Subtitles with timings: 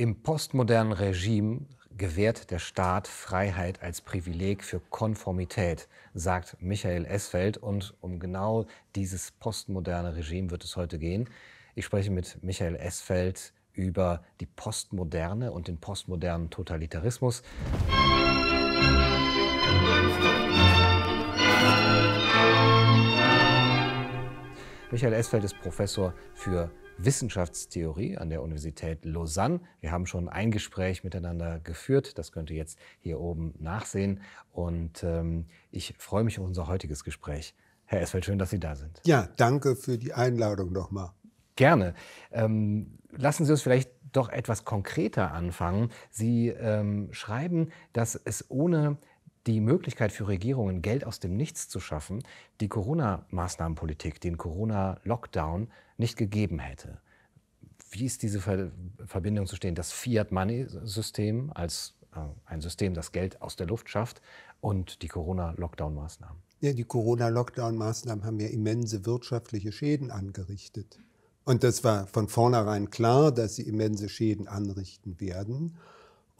[0.00, 7.58] Im postmodernen Regime gewährt der Staat Freiheit als Privileg für Konformität, sagt Michael Esfeld.
[7.58, 8.64] Und um genau
[8.96, 11.28] dieses postmoderne Regime wird es heute gehen.
[11.74, 17.42] Ich spreche mit Michael Esfeld über die Postmoderne und den postmodernen Totalitarismus.
[24.90, 26.70] Michael Esfeld ist Professor für
[27.04, 29.60] Wissenschaftstheorie an der Universität Lausanne.
[29.80, 32.18] Wir haben schon ein Gespräch miteinander geführt.
[32.18, 34.20] Das könnt ihr jetzt hier oben nachsehen.
[34.52, 37.54] Und ähm, ich freue mich auf unser heutiges Gespräch.
[37.86, 39.00] Herr Esfeld, schön, dass Sie da sind.
[39.04, 41.10] Ja, danke für die Einladung nochmal.
[41.56, 41.94] Gerne.
[42.30, 45.90] Ähm, lassen Sie uns vielleicht doch etwas konkreter anfangen.
[46.10, 48.98] Sie ähm, schreiben, dass es ohne
[49.46, 52.22] die Möglichkeit für Regierungen, Geld aus dem Nichts zu schaffen,
[52.60, 57.00] die Corona-Maßnahmenpolitik, den Corona-Lockdown nicht gegeben hätte.
[57.90, 58.70] Wie ist diese Ver
[59.04, 59.74] Verbindung zu stehen?
[59.74, 64.20] Das Fiat-Money-System als äh, ein System, das Geld aus der Luft schafft
[64.60, 66.38] und die Corona-Lockdown-Maßnahmen?
[66.60, 70.98] Ja, die Corona-Lockdown-Maßnahmen haben ja immense wirtschaftliche Schäden angerichtet.
[71.44, 75.78] Und das war von vornherein klar, dass sie immense Schäden anrichten werden.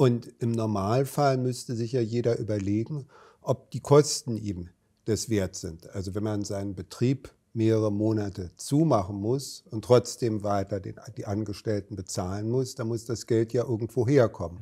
[0.00, 3.04] Und im Normalfall müsste sich ja jeder überlegen,
[3.42, 4.70] ob die Kosten ihm
[5.04, 5.90] das wert sind.
[5.90, 11.96] Also wenn man seinen Betrieb mehrere Monate zumachen muss und trotzdem weiter den, die Angestellten
[11.96, 14.60] bezahlen muss, dann muss das Geld ja irgendwo herkommen.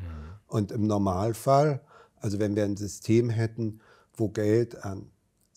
[0.48, 1.83] Und im Normalfall,
[2.17, 3.78] also wenn wir ein System hätten,
[4.14, 5.08] wo Geld an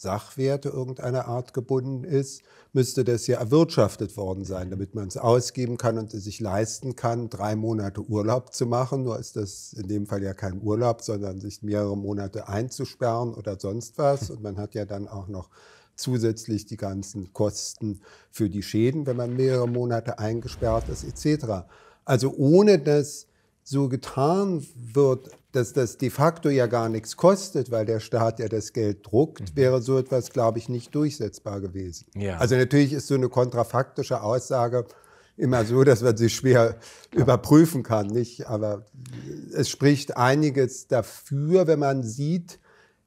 [0.02, 2.42] Sachwerte irgendeiner Art gebunden ist,
[2.74, 6.96] müsste das ja erwirtschaftet worden sein, damit man es ausgeben kann und es sich leisten
[6.96, 9.04] kann, drei Monate Urlaub zu machen.
[9.04, 13.60] Nur ist das in dem Fall ja kein Urlaub, sondern sich mehrere Monate einzusperren oder
[13.60, 14.32] sonst was.
[14.32, 15.50] Und man hat ja dann auch noch
[15.96, 21.68] zusätzlich die ganzen Kosten für die Schäden, wenn man mehrere Monate eingesperrt ist, etc.
[22.06, 23.28] Also ohne dass
[23.64, 28.48] so getan wird, dass das de facto ja gar nichts kostet, weil der Staat ja
[28.48, 29.56] das Geld druckt, mhm.
[29.56, 32.06] wäre so etwas, glaube ich, nicht durchsetzbar gewesen.
[32.16, 32.38] Ja.
[32.38, 34.86] Also natürlich ist so eine kontrafaktische Aussage
[35.38, 36.78] immer so, dass man sie schwer
[37.14, 37.22] ja.
[37.22, 38.48] überprüfen kann, nicht?
[38.48, 38.86] Aber
[39.54, 42.60] es spricht einiges dafür, wenn man sieht,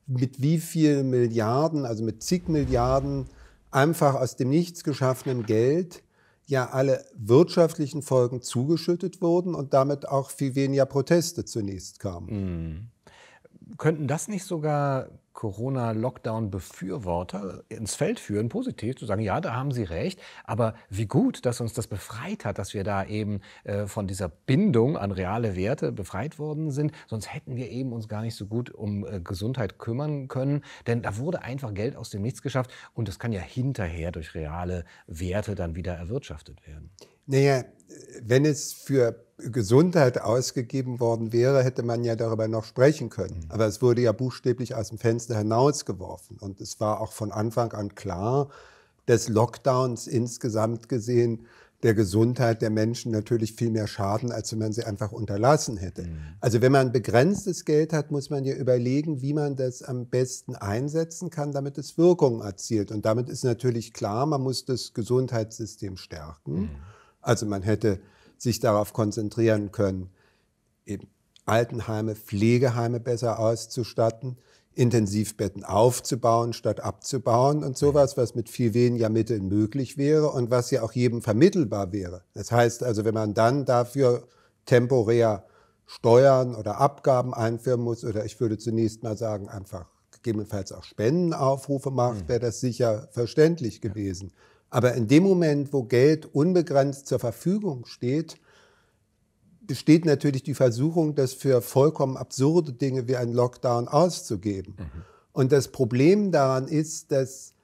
[0.06, 3.26] mit wie vielen Milliarden, also mit zig Milliarden
[3.70, 6.02] einfach aus dem Nichts geschaffenem Geld
[6.46, 12.90] ja alle wirtschaftlichen Folgen zugeschüttet wurden und damit auch viel weniger Proteste zunächst kamen.
[13.68, 13.76] Mhm.
[13.78, 19.82] Könnten das nicht sogar Corona-Lockdown-Befürworter ins Feld führen, positiv zu sagen, ja, da haben Sie
[19.82, 24.06] recht, aber wie gut, dass uns das befreit hat, dass wir da eben äh, von
[24.06, 26.92] dieser Bindung an reale Werte befreit worden sind.
[27.06, 31.02] Sonst hätten wir eben uns gar nicht so gut um äh, Gesundheit kümmern können, denn
[31.02, 34.84] da wurde einfach Geld aus dem Nichts geschafft und das kann ja hinterher durch reale
[35.06, 36.90] Werte dann wieder erwirtschaftet werden.
[37.26, 37.64] Naja,
[38.22, 43.40] wenn es für Gesundheit ausgegeben worden wäre, hätte man ja darüber noch sprechen können.
[43.44, 43.50] Mhm.
[43.50, 46.38] Aber es wurde ja buchstäblich aus dem Fenster hinausgeworfen.
[46.38, 48.48] Und es war auch von Anfang an klar,
[49.06, 51.46] dass Lockdowns insgesamt gesehen
[51.82, 56.04] der Gesundheit der Menschen natürlich viel mehr schaden, als wenn man sie einfach unterlassen hätte.
[56.04, 56.18] Mhm.
[56.40, 60.56] Also wenn man begrenztes Geld hat, muss man ja überlegen, wie man das am besten
[60.56, 62.90] einsetzen kann, damit es Wirkung erzielt.
[62.90, 66.54] Und damit ist natürlich klar, man muss das Gesundheitssystem stärken.
[66.54, 66.70] Mhm.
[67.20, 68.00] Also man hätte
[68.44, 70.10] sich darauf konzentrieren können,
[70.86, 71.08] eben
[71.46, 74.38] Altenheime, Pflegeheime besser auszustatten,
[74.74, 80.70] Intensivbetten aufzubauen statt abzubauen und sowas, was mit viel weniger Mitteln möglich wäre und was
[80.70, 82.22] ja auch jedem vermittelbar wäre.
[82.34, 84.26] Das heißt also, wenn man dann dafür
[84.66, 85.44] temporär
[85.86, 91.90] Steuern oder Abgaben einführen muss oder ich würde zunächst mal sagen, einfach gegebenenfalls auch Spendenaufrufe
[91.90, 92.28] macht, hm.
[92.28, 94.30] wäre das sicher verständlich gewesen.
[94.30, 94.53] Ja.
[94.74, 98.40] Aber in dem Moment, wo Geld unbegrenzt zur Verfügung steht,
[99.60, 104.74] besteht natürlich die Versuchung, das für vollkommen absurde Dinge wie ein Lockdown auszugeben.
[104.76, 105.02] Mhm.
[105.32, 107.54] Und das Problem daran ist, dass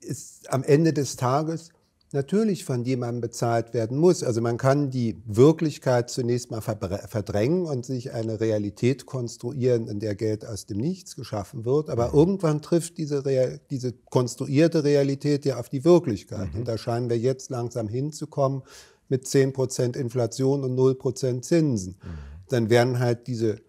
[0.00, 1.68] es am Ende des Tages
[2.12, 4.22] natürlich von jemandem bezahlt werden muss.
[4.22, 10.14] Also man kann die Wirklichkeit zunächst mal verdrängen und sich eine Realität konstruieren, in der
[10.14, 11.90] Geld aus dem Nichts geschaffen wird.
[11.90, 12.18] Aber mhm.
[12.18, 16.52] irgendwann trifft diese, Real, diese konstruierte Realität ja auf die Wirklichkeit.
[16.52, 16.60] Mhm.
[16.60, 18.62] Und da scheinen wir jetzt langsam hinzukommen
[19.08, 21.96] mit 10% Inflation und 0% Zinsen.
[22.02, 22.08] Mhm.
[22.48, 23.60] Dann werden halt diese,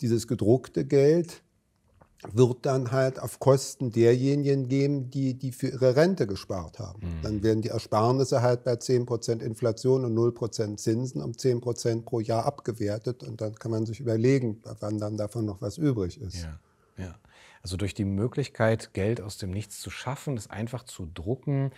[0.00, 1.42] dieses gedruckte Geld
[2.30, 7.00] wird dann halt auf Kosten derjenigen gehen, die, die für ihre Rente gespart haben.
[7.00, 7.22] Mhm.
[7.22, 12.46] Dann werden die Ersparnisse halt bei 10% Inflation und 0% Zinsen um 10% pro Jahr
[12.46, 16.42] abgewertet und dann kann man sich überlegen, wann dann davon noch was übrig ist.
[16.42, 16.58] Ja,
[16.96, 17.14] ja.
[17.62, 21.70] Also durch die Möglichkeit, Geld aus dem Nichts zu schaffen, es einfach zu drucken,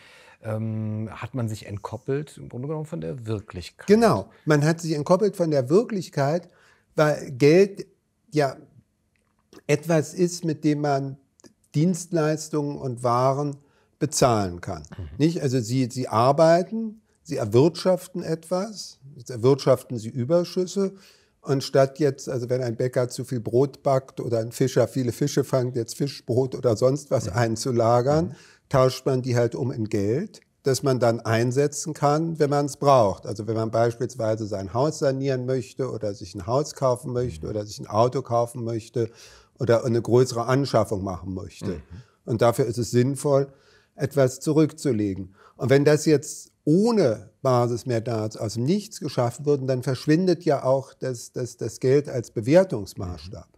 [0.42, 3.86] ähm, hat man sich entkoppelt, im Grunde genommen von der Wirklichkeit.
[3.86, 6.48] Genau, man hat sich entkoppelt von der Wirklichkeit,
[6.96, 7.86] weil Geld
[8.30, 8.56] ja
[9.66, 11.16] etwas ist, mit dem man
[11.74, 13.56] Dienstleistungen und Waren
[13.98, 14.82] bezahlen kann.
[14.96, 15.08] Mhm.
[15.18, 15.42] Nicht?
[15.42, 20.94] Also sie, sie arbeiten, sie erwirtschaften etwas, jetzt erwirtschaften sie Überschüsse.
[21.40, 25.12] Und statt jetzt, also wenn ein Bäcker zu viel Brot backt oder ein Fischer viele
[25.12, 27.36] Fische fangt, jetzt Fischbrot oder sonst was mhm.
[27.36, 28.34] einzulagern, mhm.
[28.68, 32.78] tauscht man die halt um in Geld, das man dann einsetzen kann, wenn man es
[32.78, 33.26] braucht.
[33.26, 37.50] Also wenn man beispielsweise sein Haus sanieren möchte oder sich ein Haus kaufen möchte mhm.
[37.50, 39.10] oder sich ein Auto kaufen möchte
[39.58, 41.74] oder eine größere Anschaffung machen möchte.
[41.74, 41.82] Mhm.
[42.24, 43.52] Und dafür ist es sinnvoll,
[43.94, 45.34] etwas zurückzulegen.
[45.56, 50.44] Und wenn das jetzt ohne Basis mehr da aus dem Nichts geschaffen wird, dann verschwindet
[50.44, 53.48] ja auch das, das, das Geld als Bewertungsmaßstab.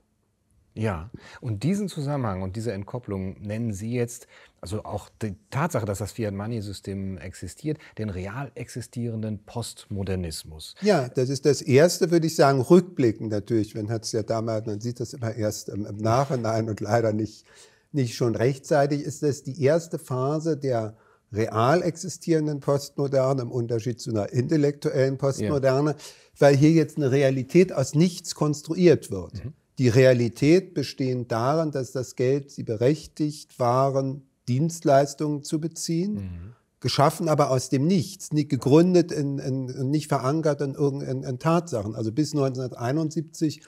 [0.77, 4.27] Ja, und diesen Zusammenhang und diese Entkopplung nennen Sie jetzt,
[4.61, 10.75] also auch die Tatsache, dass das Fiat-Money-System existiert, den real existierenden Postmodernismus.
[10.83, 13.75] Ja, das ist das Erste, würde ich sagen, rückblickend natürlich.
[13.75, 17.13] Man hat es ja damals, man sieht das immer erst im, im Nachhinein und leider
[17.15, 17.47] nicht,
[17.93, 20.97] nicht schon rechtzeitig, ist das die erste Phase der
[21.33, 25.97] real existierenden Postmoderne im Unterschied zu einer intellektuellen Postmoderne, ja.
[26.39, 29.45] weil hier jetzt eine Realität aus nichts konstruiert wird.
[29.45, 29.55] Mhm.
[29.79, 36.53] Die Realität besteht darin, dass das Geld sie berechtigt waren, Dienstleistungen zu beziehen, mhm.
[36.81, 41.95] geschaffen aber aus dem Nichts, nicht gegründet und in, in, nicht verankert in irgendeinen Tatsachen.
[41.95, 43.61] Also bis 1971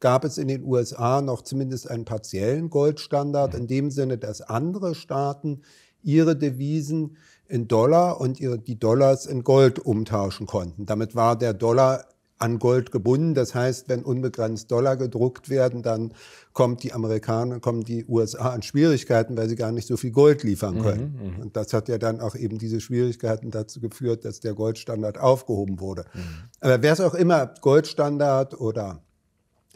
[0.00, 3.60] gab es in den USA noch zumindest einen partiellen Goldstandard, mhm.
[3.60, 5.62] in dem Sinne, dass andere Staaten
[6.02, 7.16] ihre Devisen
[7.48, 10.86] in Dollar und ihre, die Dollars in Gold umtauschen konnten.
[10.86, 12.04] Damit war der Dollar
[12.38, 13.34] an Gold gebunden.
[13.34, 16.12] Das heißt, wenn unbegrenzt Dollar gedruckt werden, dann
[16.52, 20.42] kommt die Amerikaner, kommen die USA an Schwierigkeiten, weil sie gar nicht so viel Gold
[20.42, 21.34] liefern mhm, können.
[21.36, 25.18] Mhm, und das hat ja dann auch eben diese Schwierigkeiten dazu geführt, dass der Goldstandard
[25.18, 26.04] aufgehoben wurde.
[26.14, 26.20] Mhm.
[26.60, 29.02] Aber wer es auch immer, Goldstandard oder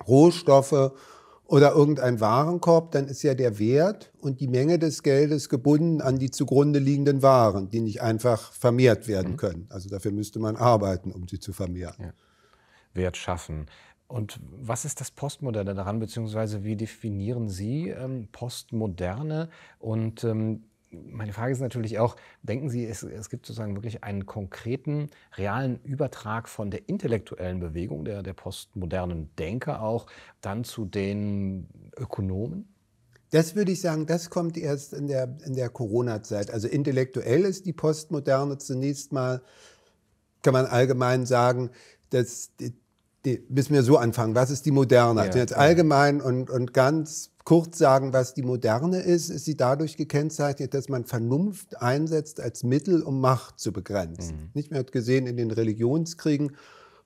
[0.06, 0.92] Rohstoffe
[1.46, 6.18] oder irgendein Warenkorb, dann ist ja der Wert und die Menge des Geldes gebunden an
[6.18, 9.36] die zugrunde liegenden Waren, die nicht einfach vermehrt werden mhm.
[9.36, 9.66] können.
[9.68, 11.96] Also dafür müsste man arbeiten, um sie zu vermehren.
[11.98, 12.12] Ja.
[12.94, 13.66] Wert schaffen.
[14.08, 19.48] Und was ist das Postmoderne daran, beziehungsweise wie definieren Sie ähm, Postmoderne?
[19.78, 24.26] Und ähm, meine Frage ist natürlich auch, denken Sie, es, es, gibt sozusagen wirklich einen
[24.26, 30.06] konkreten, realen Übertrag von der intellektuellen Bewegung, der, der postmodernen Denker auch,
[30.42, 31.66] dann zu den
[31.96, 32.68] Ökonomen?
[33.30, 36.50] Das würde ich sagen, das kommt erst in der, in der Corona-Zeit.
[36.50, 39.40] Also intellektuell ist die Postmoderne zunächst mal,
[40.42, 41.70] kann man allgemein sagen,
[42.10, 42.50] dass
[43.24, 44.34] die, müssen wir so anfangen.
[44.34, 45.20] Was ist die Moderne?
[45.20, 49.56] Ja, also jetzt allgemein und, und ganz kurz sagen, was die Moderne ist, ist sie
[49.56, 54.36] dadurch gekennzeichnet, dass man Vernunft einsetzt als Mittel, um Macht zu begrenzen.
[54.36, 54.50] Mhm.
[54.54, 56.56] Nicht mehr hat gesehen in den Religionskriegen,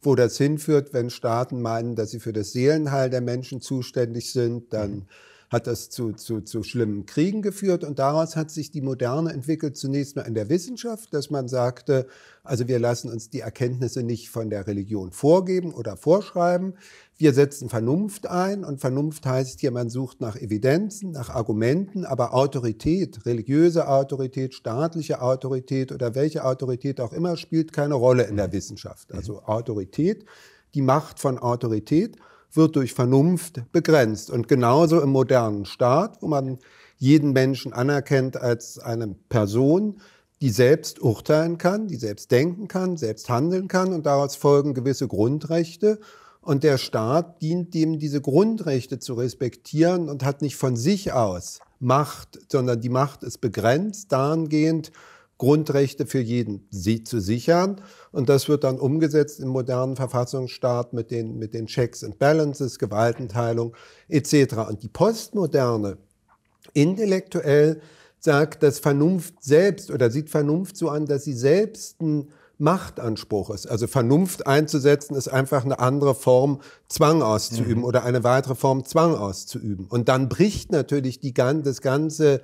[0.03, 4.73] wo das hinführt, wenn Staaten meinen, dass sie für das Seelenheil der Menschen zuständig sind,
[4.73, 5.07] dann mhm
[5.51, 7.85] hat das zu, zu, zu schlimmen Kriegen geführt.
[7.85, 12.07] Und daraus hat sich die Moderne entwickelt, zunächst mal in der Wissenschaft, dass man sagte,
[12.43, 16.75] also wir lassen uns die Erkenntnisse nicht von der Religion vorgeben oder vorschreiben,
[17.19, 18.65] wir setzen Vernunft ein.
[18.65, 25.23] Und Vernunft heißt hier, man sucht nach Evidenzen, nach Argumenten, aber Autorität, religiöse Autorität, staatliche
[25.23, 29.15] Autorität oder welche Autorität auch immer spielt keine Rolle in der Wissenschaft.
[29.15, 30.27] Also Autorität,
[30.75, 32.17] die Macht von Autorität
[32.53, 34.31] wird durch Vernunft begrenzt.
[34.31, 36.59] Und genauso im modernen Staat, wo man
[36.99, 40.01] jeden Menschen anerkennt als eine Person,
[40.41, 45.09] die selbst urteilen kann, die selbst denken kann, selbst handeln kann und daraus folgen gewisse
[45.09, 45.99] Grundrechte.
[46.41, 51.61] Und der Staat dient dem, diese Grundrechte zu respektieren und hat nicht von sich aus
[51.81, 54.93] Macht, sondern die Macht ist begrenzt dahingehend,
[55.39, 56.67] Grundrechte für jeden
[57.05, 57.81] zu sichern.
[58.11, 62.79] Und das wird dann umgesetzt im modernen Verfassungsstaat mit den, mit den Checks and Balances,
[62.79, 63.75] Gewaltenteilung
[64.09, 64.55] etc.
[64.69, 65.99] Und die Postmoderne
[66.73, 67.81] intellektuell
[68.19, 72.29] sagt, dass Vernunft selbst oder sieht Vernunft so an, dass sie selbst ein
[72.59, 73.67] Machtanspruch ist.
[73.67, 77.85] Also Vernunft einzusetzen ist einfach eine andere Form, Zwang auszuüben mhm.
[77.85, 79.87] oder eine weitere Form, Zwang auszuüben.
[79.87, 82.41] Und dann bricht natürlich die, das ganze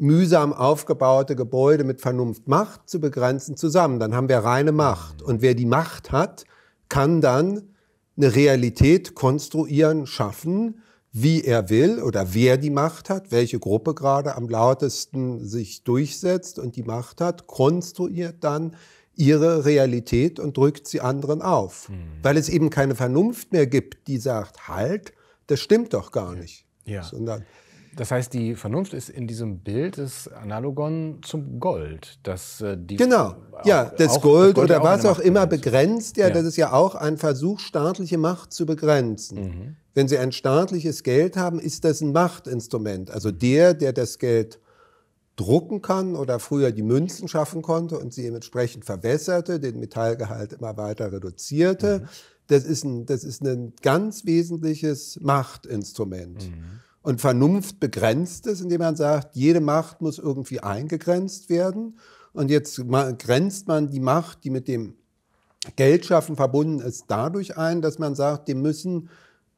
[0.00, 4.00] mühsam aufgebaute Gebäude mit Vernunft Macht zu begrenzen zusammen.
[4.00, 5.22] Dann haben wir reine Macht.
[5.22, 6.44] Und wer die Macht hat,
[6.88, 7.74] kann dann
[8.16, 14.36] eine Realität konstruieren, schaffen, wie er will oder wer die Macht hat, welche Gruppe gerade
[14.36, 18.76] am lautesten sich durchsetzt und die Macht hat, konstruiert dann
[19.16, 21.88] ihre Realität und drückt sie anderen auf.
[21.88, 22.22] Mhm.
[22.22, 25.12] Weil es eben keine Vernunft mehr gibt, die sagt, halt,
[25.46, 26.64] das stimmt doch gar nicht.
[26.84, 27.02] Ja.
[27.02, 27.44] Sondern
[27.96, 32.18] Das heißt, die Vernunft ist in diesem Bild des Analogon zum Gold.
[32.22, 35.46] Das, äh, die genau, auch, ja, das auch, Gold, das Gold oder was auch immer
[35.46, 36.16] begrenzt.
[36.16, 39.40] Ja, ja, das ist ja auch ein Versuch, staatliche Macht zu begrenzen.
[39.40, 39.76] Mhm.
[39.94, 43.10] Wenn Sie ein staatliches Geld haben, ist das ein Machtinstrument.
[43.10, 44.60] Also der, der das Geld
[45.40, 50.76] drucken kann oder früher die Münzen schaffen konnte und sie entsprechend verwässerte, den Metallgehalt immer
[50.76, 52.00] weiter reduzierte.
[52.00, 52.08] Mhm.
[52.48, 56.50] Das, ist ein, das ist ein ganz wesentliches Machtinstrument.
[56.50, 56.80] Mhm.
[57.02, 61.98] Und Vernunft begrenzt es, indem man sagt, jede Macht muss irgendwie eingegrenzt werden.
[62.32, 62.80] Und jetzt
[63.18, 64.94] grenzt man die Macht, die mit dem
[65.76, 69.08] Geldschaffen verbunden ist, dadurch ein, dass man sagt, dem müssen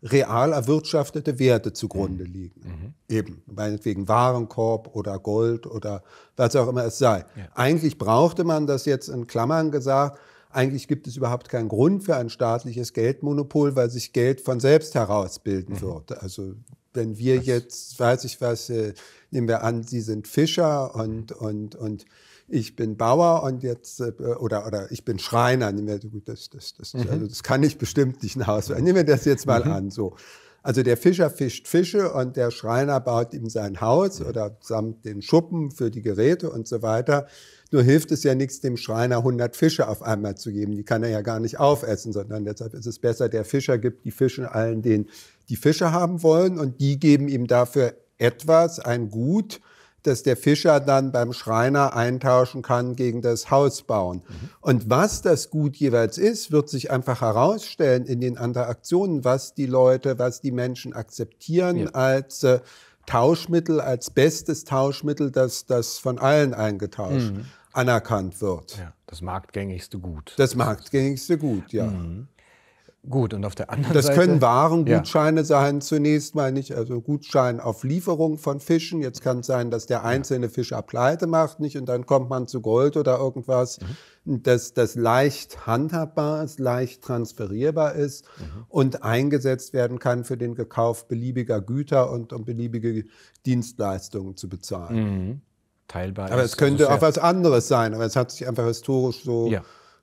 [0.03, 2.33] real erwirtschaftete Werte zugrunde mhm.
[2.33, 2.61] liegen.
[2.65, 2.95] Mhm.
[3.09, 6.03] Eben, meinetwegen Warenkorb oder Gold oder
[6.37, 7.19] was auch immer es sei.
[7.37, 7.49] Ja.
[7.55, 10.19] Eigentlich brauchte man das jetzt in Klammern gesagt,
[10.51, 14.95] eigentlich gibt es überhaupt keinen Grund für ein staatliches Geldmonopol, weil sich Geld von selbst
[14.95, 15.81] herausbilden mhm.
[15.81, 16.23] wird.
[16.23, 16.55] Also
[16.95, 18.95] wenn wir jetzt, weiß ich was, äh,
[19.31, 22.05] nehmen wir an, Sie sind Fischer und, und, und
[22.49, 25.73] ich bin Bauer und jetzt, äh, oder, oder ich bin Schreiner.
[25.73, 27.09] Nehmen wir, das, das, das, mhm.
[27.11, 28.75] also das kann ich bestimmt nicht nach Hause.
[28.75, 29.73] Nehmen wir das jetzt mal mhm.
[29.73, 29.91] an.
[29.91, 30.17] So.
[30.63, 35.23] Also der Fischer fischt Fische und der Schreiner baut ihm sein Haus oder samt den
[35.23, 37.27] Schuppen für die Geräte und so weiter.
[37.73, 40.77] Nur hilft es ja nichts, dem Schreiner 100 Fische auf einmal zu geben.
[40.77, 44.05] Die kann er ja gar nicht aufessen, sondern deshalb ist es besser, der Fischer gibt
[44.05, 45.09] die Fische allen, denen
[45.49, 49.61] die Fische haben wollen und die geben ihm dafür etwas, ein Gut,
[50.03, 54.23] dass der Fischer dann beim Schreiner eintauschen kann gegen das Haus bauen.
[54.29, 54.49] Mhm.
[54.61, 59.67] Und was das Gut jeweils ist, wird sich einfach herausstellen in den Interaktionen, was die
[59.67, 61.91] Leute, was die Menschen akzeptieren ja.
[61.91, 62.61] als äh,
[63.07, 67.47] Tauschmittel, als bestes Tauschmittel, das, das von allen eingetauscht, mhm.
[67.73, 68.79] Anerkannt wird.
[68.79, 70.35] Ja, das marktgängigste Gut.
[70.37, 71.87] Das marktgängigste Gut, ja.
[71.87, 72.29] Mhm.
[73.09, 74.17] Gut, und auf der anderen das Seite.
[74.17, 75.45] Das können Warengutscheine ja.
[75.45, 79.03] sein, zunächst mal nicht, also Gutschein auf Lieferung von Fischen.
[79.03, 82.47] Jetzt kann es sein, dass der einzelne Fischer pleite macht, nicht, und dann kommt man
[82.47, 83.81] zu Gold oder irgendwas,
[84.25, 84.45] mhm.
[84.45, 88.67] das, das leicht handhabbar ist, leicht transferierbar ist mhm.
[88.69, 93.05] und eingesetzt werden kann für den Gekauf beliebiger Güter und um beliebige
[93.45, 94.97] Dienstleistungen zu bezahlen.
[94.97, 95.41] Mhm.
[95.89, 96.31] Teilbar.
[96.31, 99.49] Aber es könnte auch was anderes sein, aber es hat sich einfach historisch so.
[99.49, 99.63] Ja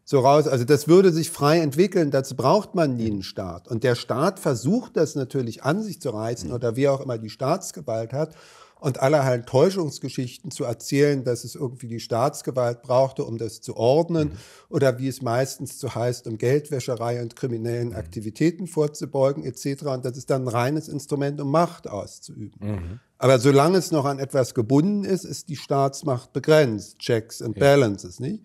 [0.10, 0.48] so raus.
[0.48, 3.68] Also das würde sich frei entwickeln, dazu braucht man nie einen Staat.
[3.68, 7.30] Und der Staat versucht das natürlich an sich zu reißen oder wie auch immer die
[7.30, 8.36] Staatsgewalt hat
[8.80, 14.30] und allerhand Täuschungsgeschichten zu erzählen, dass es irgendwie die Staatsgewalt brauchte, um das zu ordnen
[14.30, 14.38] mhm.
[14.70, 17.96] oder wie es meistens so heißt, um Geldwäscherei und kriminellen mhm.
[17.96, 19.84] Aktivitäten vorzubeugen etc.
[19.84, 22.60] Und das ist dann ein reines Instrument, um Macht auszuüben.
[22.60, 23.00] Mhm.
[23.20, 27.00] Aber solange es noch an etwas gebunden ist, ist die Staatsmacht begrenzt.
[27.00, 28.44] Checks and Balances, nicht?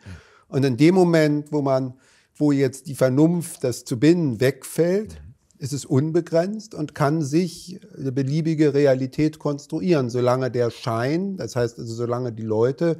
[0.48, 1.94] Und in dem Moment, wo man,
[2.34, 5.22] wo jetzt die Vernunft, das zu binden, wegfällt,
[5.58, 11.78] ist es unbegrenzt und kann sich eine beliebige Realität konstruieren, solange der Schein, das heißt
[11.78, 12.98] also solange die Leute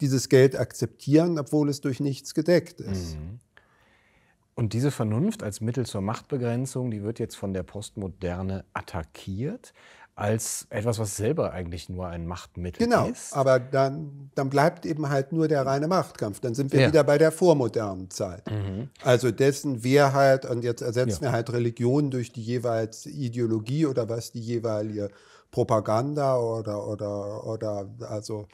[0.00, 3.16] dieses Geld akzeptieren, obwohl es durch nichts gedeckt ist.
[3.16, 3.38] Mhm.
[4.54, 9.72] Und diese Vernunft als Mittel zur Machtbegrenzung, die wird jetzt von der Postmoderne attackiert
[10.14, 13.30] als etwas, was selber eigentlich nur ein Machtmittel genau, ist.
[13.30, 16.40] Genau, aber dann, dann bleibt eben halt nur der reine Machtkampf.
[16.40, 16.88] Dann sind wir ja.
[16.88, 18.50] wieder bei der vormodernen Zeit.
[18.50, 18.90] Mhm.
[19.02, 21.30] Also dessen, wer halt, und jetzt ersetzen ja.
[21.30, 25.08] wir halt Religion durch die jeweils Ideologie oder was die jeweilige
[25.50, 28.46] Propaganda oder, oder, oder also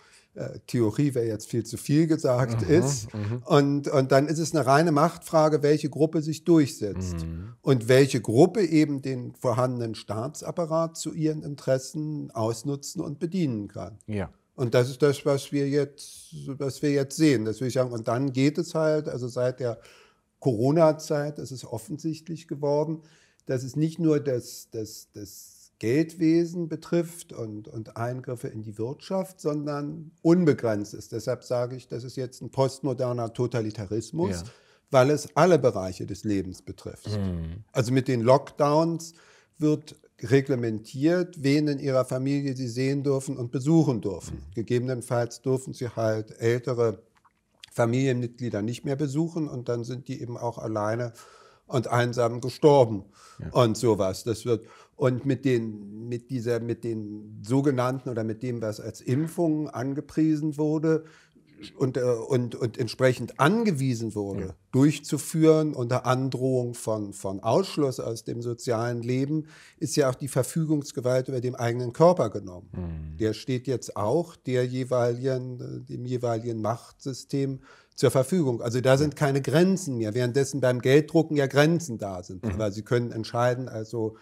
[0.66, 3.14] Theorie wäre jetzt viel zu viel gesagt mhm, ist.
[3.14, 3.42] Mhm.
[3.44, 7.54] Und, und dann ist es eine reine Machtfrage, welche Gruppe sich durchsetzt mhm.
[7.62, 13.98] und welche Gruppe eben den vorhandenen Staatsapparat zu ihren Interessen ausnutzen und bedienen kann.
[14.06, 14.30] Ja.
[14.54, 17.44] Und das ist das, was wir jetzt, was wir jetzt sehen.
[17.44, 17.92] Das will ich sagen.
[17.92, 19.78] Und dann geht es halt, also seit der
[20.40, 23.02] Corona-Zeit ist es offensichtlich geworden,
[23.46, 29.40] dass es nicht nur das, das, das Geldwesen betrifft und, und Eingriffe in die Wirtschaft,
[29.40, 31.12] sondern unbegrenzt ist.
[31.12, 34.44] Deshalb sage ich, das ist jetzt ein postmoderner Totalitarismus, ja.
[34.90, 37.08] weil es alle Bereiche des Lebens betrifft.
[37.16, 37.64] Mhm.
[37.72, 39.14] Also mit den Lockdowns
[39.58, 44.38] wird reglementiert, wen in ihrer Familie sie sehen dürfen und besuchen dürfen.
[44.38, 44.54] Mhm.
[44.54, 47.02] Gegebenenfalls dürfen sie halt ältere
[47.70, 51.12] Familienmitglieder nicht mehr besuchen und dann sind die eben auch alleine
[51.68, 53.04] und einsam gestorben
[53.38, 53.50] ja.
[53.52, 54.24] und sowas.
[54.24, 59.00] Das wird und mit den mit dieser mit den sogenannten oder mit dem, was als
[59.00, 61.04] Impfung angepriesen wurde
[61.76, 64.54] und, äh, und, und entsprechend angewiesen wurde, ja.
[64.72, 69.46] durchzuführen unter Androhung von, von Ausschluss aus dem sozialen Leben,
[69.78, 72.68] ist ja auch die Verfügungsgewalt über den eigenen Körper genommen.
[72.72, 73.16] Mhm.
[73.18, 77.60] Der steht jetzt auch der jeweiligen, dem jeweiligen Machtsystem
[77.98, 78.62] zur Verfügung.
[78.62, 82.44] Also da sind keine Grenzen mehr, währenddessen beim Gelddrucken ja Grenzen da sind.
[82.44, 82.52] Mhm.
[82.52, 84.16] Aber Sie können entscheiden, also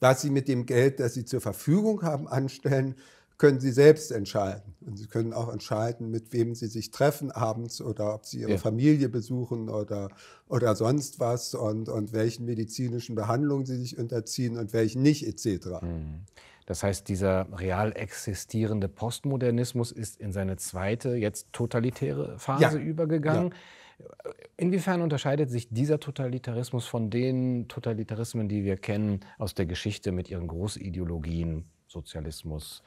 [0.00, 2.94] was sie mit dem Geld, das sie zur Verfügung haben, anstellen,
[3.36, 4.74] können sie selbst entscheiden.
[4.80, 8.52] Und sie können auch entscheiden, mit wem sie sich treffen abends oder ob sie ihre
[8.52, 8.58] ja.
[8.58, 10.08] Familie besuchen oder,
[10.48, 15.66] oder sonst was und, und welchen medizinischen Behandlungen sie sich unterziehen und welchen nicht etc.
[15.82, 16.22] Mhm.
[16.66, 22.84] Das heißt, dieser real existierende Postmodernismus ist in seine zweite, jetzt totalitäre Phase ja.
[22.84, 23.50] übergegangen.
[23.50, 24.32] Ja.
[24.56, 30.30] Inwiefern unterscheidet sich dieser Totalitarismus von den Totalitarismen, die wir kennen aus der Geschichte mit
[30.30, 32.82] ihren Großideologien, Sozialismus,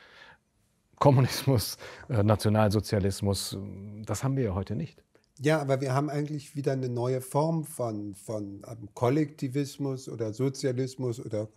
[0.98, 1.78] Kommunismus,
[2.10, 3.58] äh, Nationalsozialismus?
[4.06, 5.04] Das haben wir ja heute nicht.
[5.40, 11.20] Ja, aber wir haben eigentlich wieder eine neue Form von, von ähm, Kollektivismus oder Sozialismus
[11.20, 11.50] oder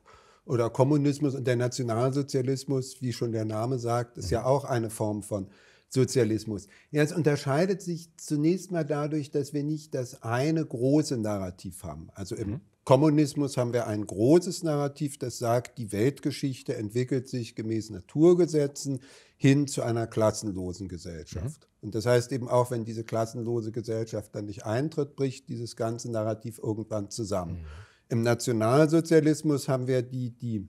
[0.48, 5.22] oder Kommunismus und der Nationalsozialismus, wie schon der Name sagt, ist ja auch eine Form
[5.22, 5.48] von
[5.90, 6.68] Sozialismus.
[6.90, 12.08] Ja, es unterscheidet sich zunächst mal dadurch, dass wir nicht das eine große Narrativ haben.
[12.14, 12.60] Also im mhm.
[12.84, 19.00] Kommunismus haben wir ein großes Narrativ, das sagt, die Weltgeschichte entwickelt sich gemäß Naturgesetzen
[19.36, 21.60] hin zu einer klassenlosen Gesellschaft.
[21.60, 21.86] Mhm.
[21.86, 26.10] Und das heißt eben auch, wenn diese klassenlose Gesellschaft dann nicht eintritt, bricht dieses ganze
[26.10, 27.60] Narrativ irgendwann zusammen.
[27.60, 27.87] Mhm.
[28.08, 30.66] Im Nationalsozialismus haben wir die, die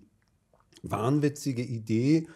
[0.84, 2.27] wahnwitzige Idee,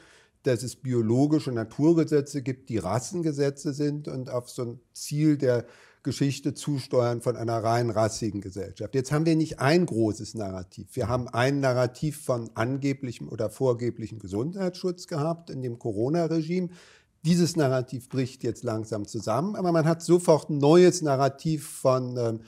[0.44, 5.66] dass es biologische Naturgesetze gibt, die Rassengesetze sind und auf so ein Ziel der
[6.04, 8.94] Geschichte zusteuern von einer rein rassigen Gesellschaft.
[8.94, 10.88] Jetzt haben wir nicht ein großes Narrativ.
[10.94, 16.70] Wir haben ein Narrativ von angeblichem oder vorgeblichem Gesundheitsschutz gehabt in dem Corona-Regime.
[17.26, 22.40] Dieses Narrativ bricht jetzt langsam zusammen, aber man hat sofort ein neues Narrativ von äh,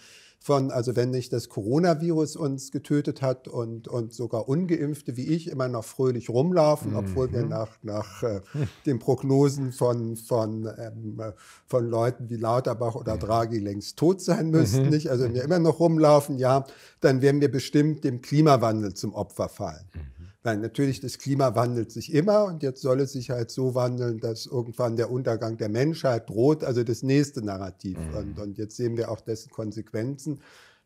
[0.46, 5.50] von, also wenn nicht das Coronavirus uns getötet hat und, und sogar Ungeimpfte wie ich
[5.50, 6.98] immer noch fröhlich rumlaufen, mhm.
[6.98, 8.42] obwohl wir nach, nach äh,
[8.86, 11.20] den Prognosen von, von, ähm,
[11.66, 14.90] von Leuten wie Lauterbach oder Draghi längst tot sein müssten, mhm.
[14.90, 15.10] nicht?
[15.10, 16.64] Also wenn wir immer noch rumlaufen, ja,
[17.02, 19.90] dann werden wir bestimmt dem Klimawandel zum Opfer fallen.
[19.96, 20.15] Mhm.
[20.46, 24.20] Nein, natürlich, das Klima wandelt sich immer und jetzt soll es sich halt so wandeln,
[24.20, 27.98] dass irgendwann der Untergang der Menschheit droht, also das nächste Narrativ.
[27.98, 28.16] Mhm.
[28.16, 30.42] Und, und jetzt sehen wir auch dessen Konsequenzen,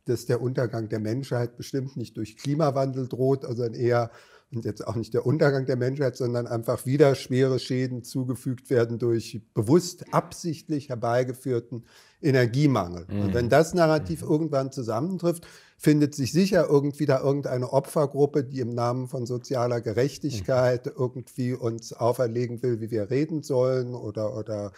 [0.06, 4.12] dass der Untergang der Menschheit bestimmt nicht durch Klimawandel droht, sondern eher
[4.52, 8.98] und jetzt auch nicht der Untergang der Menschheit, sondern einfach wieder schwere Schäden zugefügt werden
[8.98, 11.84] durch bewusst absichtlich herbeigeführten
[12.22, 13.06] Energiemangel.
[13.10, 13.22] Mhm.
[13.22, 14.30] Und wenn das Narrativ mhm.
[14.30, 15.46] irgendwann zusammentrifft,
[15.80, 20.92] findet sich sicher irgendwie da irgendeine Opfergruppe, die im Namen von sozialer Gerechtigkeit mhm.
[20.98, 24.74] irgendwie uns auferlegen will, wie wir reden sollen oder, oder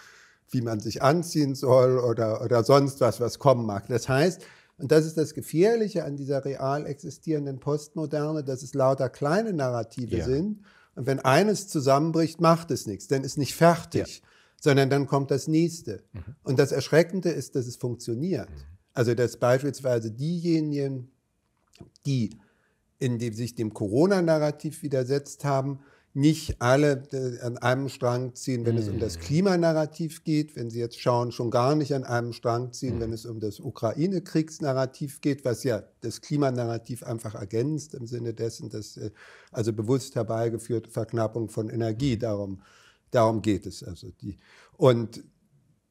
[0.52, 3.88] wie man sich anziehen soll oder, oder sonst was, was kommen mag.
[3.88, 4.44] Das heißt,
[4.78, 10.18] und das ist das Gefährliche an dieser real existierenden Postmoderne, dass es lauter kleine Narrative
[10.18, 10.26] ja.
[10.26, 10.62] sind.
[10.96, 14.28] Und wenn eines zusammenbricht, macht es nichts, denn es ist nicht fertig, ja.
[14.60, 16.04] sondern dann kommt das nächste.
[16.14, 16.36] Mhm.
[16.44, 18.50] Und das Erschreckende ist, dass es funktioniert.
[18.50, 18.71] Mhm.
[18.94, 21.12] Also dass beispielsweise diejenigen,
[22.06, 22.38] die
[23.00, 25.80] in dem, sich dem Corona-Narrativ widersetzt haben,
[26.14, 28.80] nicht alle äh, an einem Strang ziehen, wenn mm.
[28.80, 29.22] es um das mhm.
[29.22, 33.02] Klimanarrativ geht, wenn Sie jetzt schauen, schon gar nicht an einem Strang ziehen, mm.
[33.02, 38.70] wenn es um das Ukraine-Kriegsnarrativ geht, was ja das Klimanarrativ einfach ergänzt im Sinne dessen,
[38.70, 39.12] dass äh,
[39.52, 42.62] also bewusst herbeigeführte Verknappung von Energie, darum,
[43.12, 43.82] darum geht es.
[43.82, 44.38] Also die,
[44.76, 45.24] und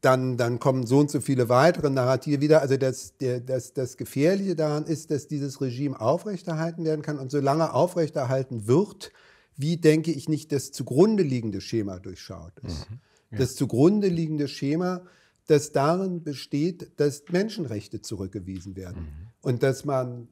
[0.00, 2.62] dann, dann kommen so und so viele weitere Narrative wieder.
[2.62, 7.30] Also das, der, das, das Gefährliche daran ist, dass dieses Regime aufrechterhalten werden kann und
[7.30, 9.12] solange aufrechterhalten wird,
[9.56, 12.90] wie denke ich nicht das zugrunde liegende Schema durchschaut ist.
[12.90, 12.98] Mhm,
[13.32, 13.38] ja.
[13.38, 15.02] Das zugrunde liegende Schema,
[15.46, 19.26] das darin besteht, dass Menschenrechte zurückgewiesen werden mhm.
[19.42, 20.28] und dass man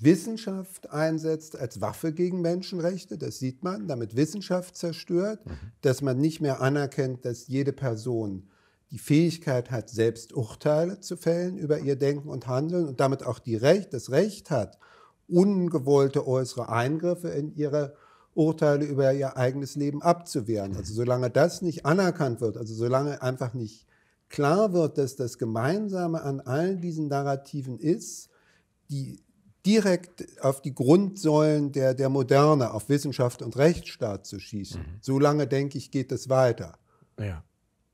[0.00, 5.52] Wissenschaft einsetzt als Waffe gegen Menschenrechte, das sieht man, damit Wissenschaft zerstört, mhm.
[5.82, 8.48] dass man nicht mehr anerkennt, dass jede Person
[8.90, 13.38] die Fähigkeit hat, selbst Urteile zu fällen über ihr Denken und Handeln und damit auch
[13.38, 14.78] die Recht, das Recht hat,
[15.28, 17.94] ungewollte äußere Eingriffe in ihre
[18.34, 20.76] Urteile über ihr eigenes Leben abzuwehren.
[20.76, 23.86] Also solange das nicht anerkannt wird, also solange einfach nicht
[24.28, 28.30] klar wird, dass das Gemeinsame an all diesen Narrativen ist,
[28.90, 29.20] die
[29.66, 34.80] direkt auf die Grundsäulen der, der Moderne, auf Wissenschaft und Rechtsstaat zu schießen.
[34.80, 34.98] Mhm.
[35.00, 36.78] Solange, denke ich, geht es weiter.
[37.18, 37.44] Ja.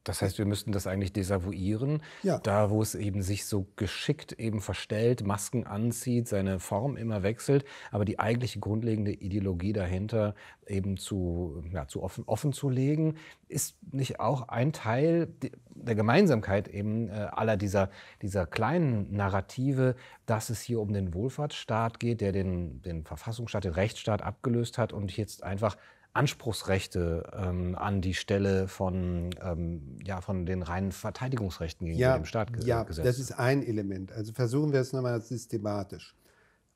[0.05, 2.39] Das heißt, wir müssten das eigentlich desavouieren, ja.
[2.39, 7.65] da wo es eben sich so geschickt eben verstellt, Masken anzieht, seine Form immer wechselt,
[7.91, 10.35] aber die eigentliche grundlegende Ideologie dahinter
[10.67, 13.17] eben zu, ja, zu offen, offen zu legen,
[13.49, 15.29] ist nicht auch ein Teil
[15.75, 17.91] der Gemeinsamkeit eben äh, aller dieser,
[18.23, 23.73] dieser kleinen Narrative, dass es hier um den Wohlfahrtsstaat geht, der den, den Verfassungsstaat, den
[23.73, 25.77] Rechtsstaat abgelöst hat und jetzt einfach
[26.15, 32.25] Anspruchsrechte ähm, an die Stelle von, ähm, ja, von den reinen Verteidigungsrechten gegenüber ja, dem
[32.25, 33.05] Staat ge ja, gesetzt.
[33.05, 34.13] Ja, das ist ein Element.
[34.13, 36.15] Also versuchen wir es nochmal systematisch.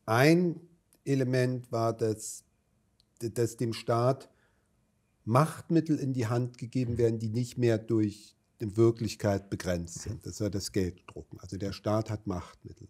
[0.07, 0.61] Ein
[1.05, 2.45] Element war das
[3.21, 4.29] dass dem Staat
[5.25, 10.25] Machtmittel in die Hand gegeben werden, die nicht mehr durch die Wirklichkeit begrenzt sind.
[10.27, 11.39] Das war das Gelddrucken.
[11.41, 12.89] Also der Staat hat Machtmittel.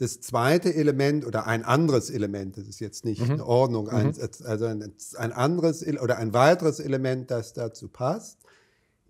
[0.00, 3.32] Das zweite Element oder ein anderes Element, das ist jetzt nicht mhm.
[3.32, 4.46] eine Ordnung, ein, mhm.
[4.46, 8.38] also ein, ein, anderes oder ein weiteres Element, das dazu passt,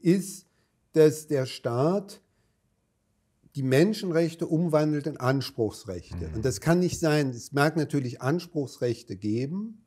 [0.00, 0.46] ist,
[0.90, 2.20] dass der Staat
[3.54, 6.26] die Menschenrechte umwandelt in Anspruchsrechte.
[6.26, 6.34] Mhm.
[6.34, 7.30] Und das kann nicht sein.
[7.30, 9.86] Es mag natürlich Anspruchsrechte geben,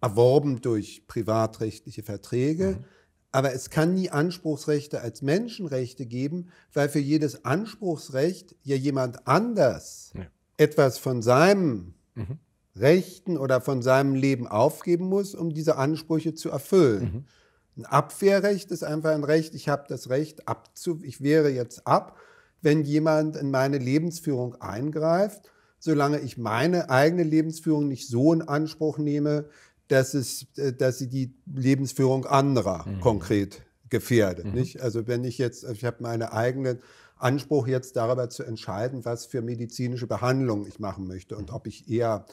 [0.00, 2.78] erworben durch privatrechtliche Verträge.
[2.78, 2.84] Mhm.
[3.30, 10.12] Aber es kann nie Anspruchsrechte als Menschenrechte geben, weil für jedes Anspruchsrecht ja jemand anders
[10.14, 10.26] ja.
[10.56, 12.38] etwas von seinem mhm.
[12.74, 17.02] Rechten oder von seinem Leben aufgeben muss, um diese Ansprüche zu erfüllen.
[17.02, 17.24] Mhm.
[17.78, 22.16] Ein Abwehrrecht ist einfach ein Recht, ich habe das Recht abzu, ich wehre jetzt ab,
[22.60, 28.98] wenn jemand in meine Lebensführung eingreift, solange ich meine eigene Lebensführung nicht so in Anspruch
[28.98, 29.48] nehme,
[29.88, 33.00] dass, es, äh, dass sie die Lebensführung anderer mhm.
[33.00, 34.46] konkret gefährdet.
[34.46, 34.52] Mhm.
[34.52, 34.80] Nicht?
[34.80, 36.78] Also wenn ich jetzt, ich habe meinen eigenen
[37.16, 41.90] Anspruch jetzt darüber zu entscheiden, was für medizinische Behandlung ich machen möchte und ob ich
[41.90, 42.26] eher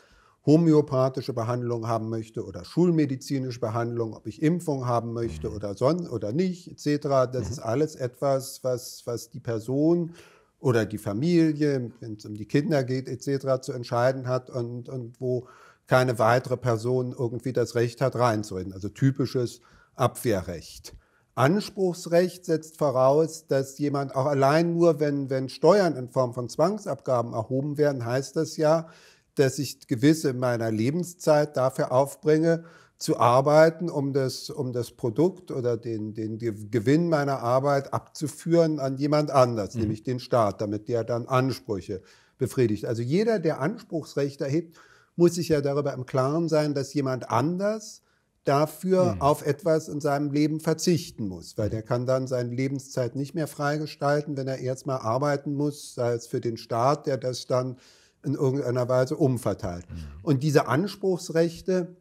[0.45, 5.55] homöopathische Behandlung haben möchte oder schulmedizinische Behandlung, ob ich Impfung haben möchte mhm.
[5.55, 7.31] oder sonst oder nicht, etc.
[7.31, 7.51] Das mhm.
[7.51, 10.13] ist alles etwas, was, was die Person
[10.59, 15.19] oder die Familie, wenn es um die Kinder geht, etc., zu entscheiden hat und, und
[15.19, 15.47] wo
[15.87, 18.73] keine weitere Person irgendwie das Recht hat, reinzureden.
[18.73, 19.61] Also typisches
[19.95, 20.95] Abwehrrecht.
[21.35, 27.33] Anspruchsrecht setzt voraus, dass jemand auch allein nur, wenn, wenn Steuern in Form von Zwangsabgaben
[27.33, 28.87] erhoben werden, heißt das ja,
[29.35, 32.63] dass ich gewisse meiner Lebenszeit dafür aufbringe,
[32.97, 38.95] zu arbeiten, um das, um das Produkt oder den, den Gewinn meiner Arbeit abzuführen an
[38.95, 39.81] jemand anders, mhm.
[39.81, 42.01] nämlich den Staat, damit der dann Ansprüche
[42.37, 42.85] befriedigt.
[42.85, 44.77] Also jeder, der Anspruchsrecht erhebt,
[45.15, 48.01] muss sich ja darüber im Klaren sein, dass jemand anders
[48.43, 49.21] dafür mhm.
[49.21, 53.47] auf etwas in seinem Leben verzichten muss, weil der kann dann seine Lebenszeit nicht mehr
[53.47, 57.77] freigestalten, wenn er erstmal arbeiten muss, sei es für den Staat, der das dann
[58.23, 59.89] in irgendeiner Weise umverteilt.
[59.89, 59.95] Mhm.
[60.21, 61.95] Und diese Anspruchsrechte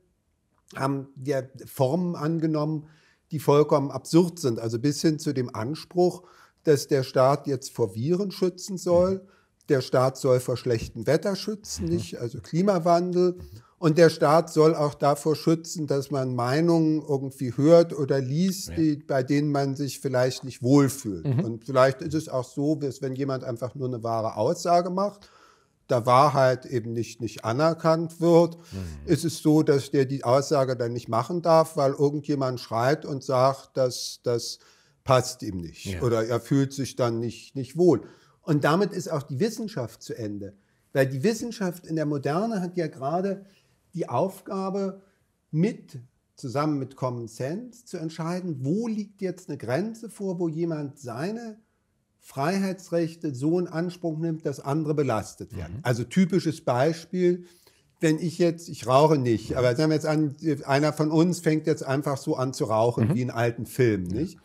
[0.77, 2.88] haben ja Formen angenommen,
[3.31, 6.22] die vollkommen absurd sind, also bis hin zu dem Anspruch,
[6.62, 9.16] dass der Staat jetzt vor Viren schützen soll.
[9.16, 9.29] Mhm
[9.68, 13.38] der Staat soll vor schlechtem Wetter schützen, nicht, also Klimawandel.
[13.79, 18.96] Und der Staat soll auch davor schützen, dass man Meinungen irgendwie hört oder liest, die,
[18.96, 21.27] bei denen man sich vielleicht nicht wohlfühlt.
[21.27, 21.44] Mhm.
[21.44, 25.29] Und vielleicht ist es auch so, dass wenn jemand einfach nur eine wahre Aussage macht,
[25.87, 29.07] da Wahrheit eben nicht, nicht anerkannt wird, mhm.
[29.07, 33.22] ist es so, dass der die Aussage dann nicht machen darf, weil irgendjemand schreit und
[33.22, 34.61] sagt, dass das
[35.05, 36.00] passt ihm nicht ja.
[36.00, 38.00] oder er fühlt sich dann nicht, nicht wohl.
[38.44, 40.54] Und damit ist auch die Wissenschaft zu Ende.
[40.92, 43.44] Weil die Wissenschaft in der Moderne hat ja gerade
[43.94, 45.02] die Aufgabe,
[45.50, 46.00] mit,
[46.35, 51.61] zusammen mit Common Sense zu entscheiden, wo liegt jetzt eine Grenze vor, wo jemand seine
[52.18, 55.76] Freiheitsrechte so in Anspruch nimmt, dass andere belastet werden.
[55.76, 55.80] Mhm.
[55.85, 57.44] Also typisches Beispiel,
[58.00, 61.68] wenn ich jetzt, ich rauche nicht, aber sagen wir jetzt an, einer von uns fängt
[61.68, 63.14] jetzt einfach so an zu rauchen, mhm.
[63.14, 64.38] wie in alten Filmen, nicht?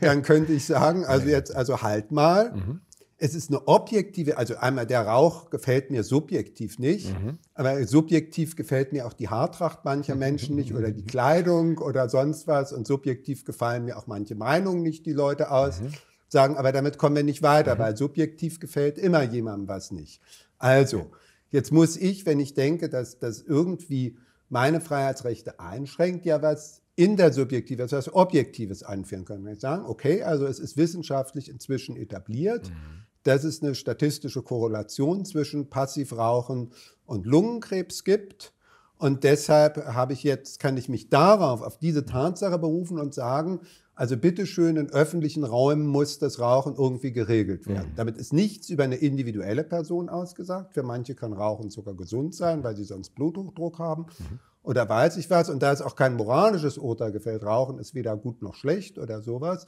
[0.00, 2.80] Dann könnte ich sagen, also jetzt, also halt mal, mhm
[3.18, 7.38] es ist eine objektive, also einmal der Rauch gefällt mir subjektiv nicht, mhm.
[7.54, 12.46] aber subjektiv gefällt mir auch die Haartracht mancher Menschen nicht oder die Kleidung oder sonst
[12.46, 15.80] was und subjektiv gefallen mir auch manche Meinungen nicht die Leute aus.
[15.80, 15.92] Mhm.
[16.28, 17.78] Sagen, aber damit kommen wir nicht weiter, mhm.
[17.78, 20.20] weil subjektiv gefällt immer jemandem was nicht.
[20.58, 21.12] Also,
[21.50, 27.16] jetzt muss ich, wenn ich denke, dass das irgendwie meine Freiheitsrechte einschränkt, ja was in
[27.16, 29.44] der Subjektive, also was Objektives anführen können.
[29.44, 34.42] Wenn ich sagen, okay, also es ist wissenschaftlich inzwischen etabliert, mhm dass es eine statistische
[34.42, 36.70] Korrelation zwischen Passivrauchen
[37.06, 38.52] und Lungenkrebs gibt.
[38.98, 43.60] Und deshalb habe ich jetzt, kann ich mich darauf, auf diese Tatsache berufen und sagen,
[43.94, 47.90] also bitteschön, in öffentlichen Räumen muss das Rauchen irgendwie geregelt werden.
[47.92, 47.96] Mhm.
[47.96, 50.74] Damit ist nichts über eine individuelle Person ausgesagt.
[50.74, 54.06] Für manche kann Rauchen sogar gesund sein, weil sie sonst Bluthochdruck haben.
[54.18, 54.38] Mhm.
[54.62, 55.48] Oder weiß ich was.
[55.48, 57.42] Und da ist auch kein moralisches Urteil gefällt.
[57.42, 59.64] Rauchen ist weder gut noch schlecht oder sowas.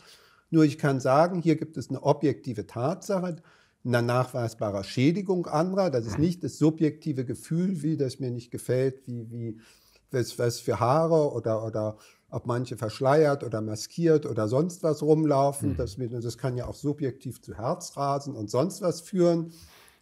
[0.50, 3.36] Nur ich kann sagen, hier gibt es eine objektive Tatsache,
[3.84, 5.90] eine nachweisbare Schädigung anderer.
[5.90, 9.60] Das ist nicht das subjektive Gefühl, wie das mir nicht gefällt, wie, wie
[10.10, 11.98] was, was für Haare oder, oder
[12.30, 15.70] ob manche verschleiert oder maskiert oder sonst was rumlaufen.
[15.70, 15.76] Mhm.
[15.76, 19.52] Das, das kann ja auch subjektiv zu Herzrasen und sonst was führen.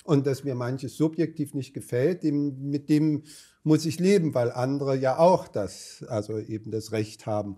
[0.05, 3.25] Und dass mir manches subjektiv nicht gefällt, dem, mit dem
[3.65, 7.57] muss ich leben, weil andere ja auch das, also eben das Recht haben,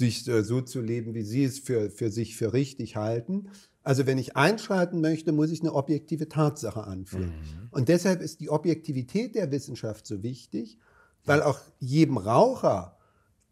[0.00, 3.50] sich äh, so zu leben, wie sie es für, für sich für richtig halten.
[3.82, 7.28] Also wenn ich einschreiten möchte, muss ich eine objektive Tatsache anführen.
[7.28, 7.68] Mhm.
[7.70, 10.78] Und deshalb ist die Objektivität der Wissenschaft so wichtig,
[11.24, 12.96] Weil auch jedem Raucher,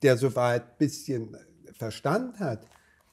[0.03, 1.37] der soweit ein bisschen
[1.73, 2.67] Verstand hat,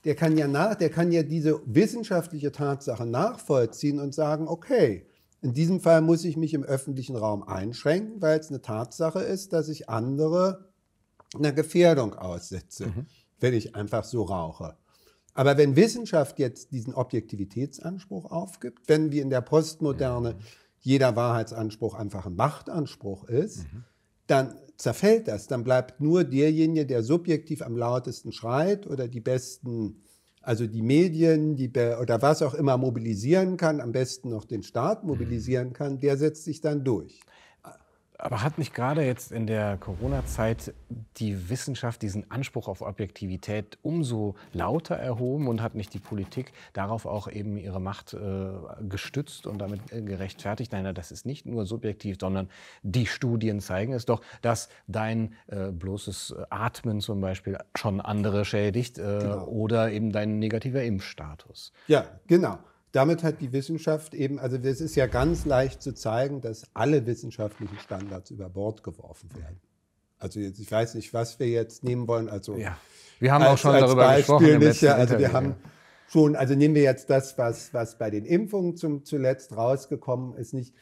[0.06, 5.06] der kann ja nach, der kann ja diese wissenschaftliche Tatsache nachvollziehen und sagen, okay,
[5.42, 9.52] in diesem Fall muss ich mich im öffentlichen Raum einschränken, weil es eine Tatsache ist,
[9.52, 10.70] dass ich andere
[11.36, 13.06] einer Gefährdung aussetze, mhm.
[13.40, 14.76] Wenn ich einfach so rauche.
[15.36, 20.40] Aber wenn Wissenschaft jetzt diesen Objektivitätsanspruch aufgibt, wenn wie in der Postmoderne mhm.
[20.80, 23.84] jeder Wahrheitsanspruch einfach ein Machtanspruch ist, mhm.
[24.28, 25.48] dann zerfällt das.
[25.48, 30.02] Dann bleibt nur derjenige, der subjektiv am lautesten schreit oder die besten,
[30.42, 35.04] also die Medien die, oder was auch immer mobilisieren kann, am besten noch den Staat
[35.04, 37.20] mobilisieren kann, der setzt sich dann durch.
[38.18, 40.74] Aber hat nicht gerade jetzt in der Corona-Zeit
[41.18, 47.06] die Wissenschaft diesen Anspruch auf Objektivität umso lauter erhoben und hat nicht die Politik darauf
[47.06, 48.50] auch eben ihre Macht äh,
[48.88, 50.72] gestützt und damit äh, gerechtfertigt?
[50.72, 52.50] Nein, das ist nicht nur subjektiv, sondern
[52.84, 58.98] die Studien zeigen es doch, dass dein äh, bloßes Atmen zum Beispiel schon andere schädigt
[58.98, 59.46] äh, genau.
[59.46, 61.74] oder eben dein negativer Impfstatus.
[61.88, 62.60] Ja, genau
[62.96, 67.06] damit hat die Wissenschaft eben, also es ist ja ganz leicht zu zeigen, dass alle
[67.06, 69.60] wissenschaftlichen Standards über Bord geworfen werden.
[70.18, 72.30] Also jetzt, ich weiß nicht, was wir jetzt nehmen wollen.
[72.30, 72.78] Also ja.
[73.20, 74.60] wir haben als, auch schon darüber Beispiel gesprochen.
[74.60, 75.56] Nicht, ja, also wir haben
[76.08, 80.54] schon, also nehmen wir jetzt das, was, was bei den Impfungen zum, zuletzt rausgekommen ist,
[80.54, 80.74] nicht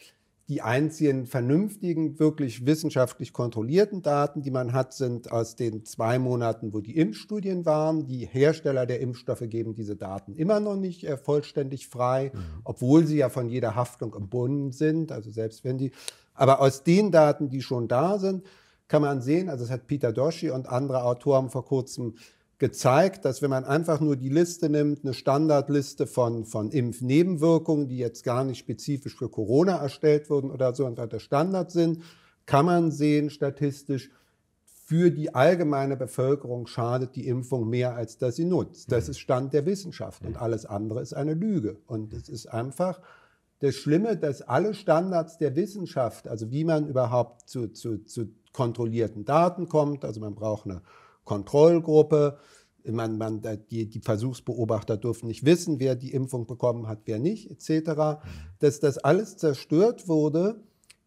[0.50, 6.74] die einzigen vernünftigen, wirklich wissenschaftlich kontrollierten Daten, die man hat, sind aus den zwei Monaten,
[6.74, 8.08] wo die Impfstudien waren.
[8.08, 12.40] Die Hersteller der Impfstoffe geben diese Daten immer noch nicht äh, vollständig frei, mhm.
[12.66, 15.14] obwohl sie ja von jeder Haftung gebunden sind.
[15.14, 15.92] Also selbst wenn die,
[16.34, 18.44] aber aus den Daten, die schon da sind,
[18.90, 22.16] kann man sehen, also das hat Peter Doshi und andere Autoren vor kurzem
[22.64, 27.98] gezeigt, dass wenn man einfach nur die Liste nimmt, eine Standardliste von, von Impfnebenwirkungen, die
[27.98, 32.02] jetzt gar nicht spezifisch für Corona erstellt wurden oder so einfach der Standard sind,
[32.46, 34.12] kann man sehen statistisch,
[34.64, 38.94] für die allgemeine Bevölkerung schadet die Impfung mehr, als dass sie nutzt.
[38.94, 41.80] Das ist Stand der Wissenschaft und alles andere ist eine Lüge.
[41.86, 43.02] Und es ist einfach
[43.60, 49.26] das Schlimme, dass alle Standards der Wissenschaft, also wie man überhaupt zu, zu, zu kontrollierten
[49.26, 50.82] Daten kommt, also man braucht eine
[51.24, 52.38] Kontrollgruppe.
[52.86, 57.50] Man, man, die, die, Versuchsbeobachter dürfen nicht wissen, wer die Impfung bekommen hat, wer nicht,
[57.50, 58.22] etc.
[58.60, 60.62] Dass das alles zerstört wurde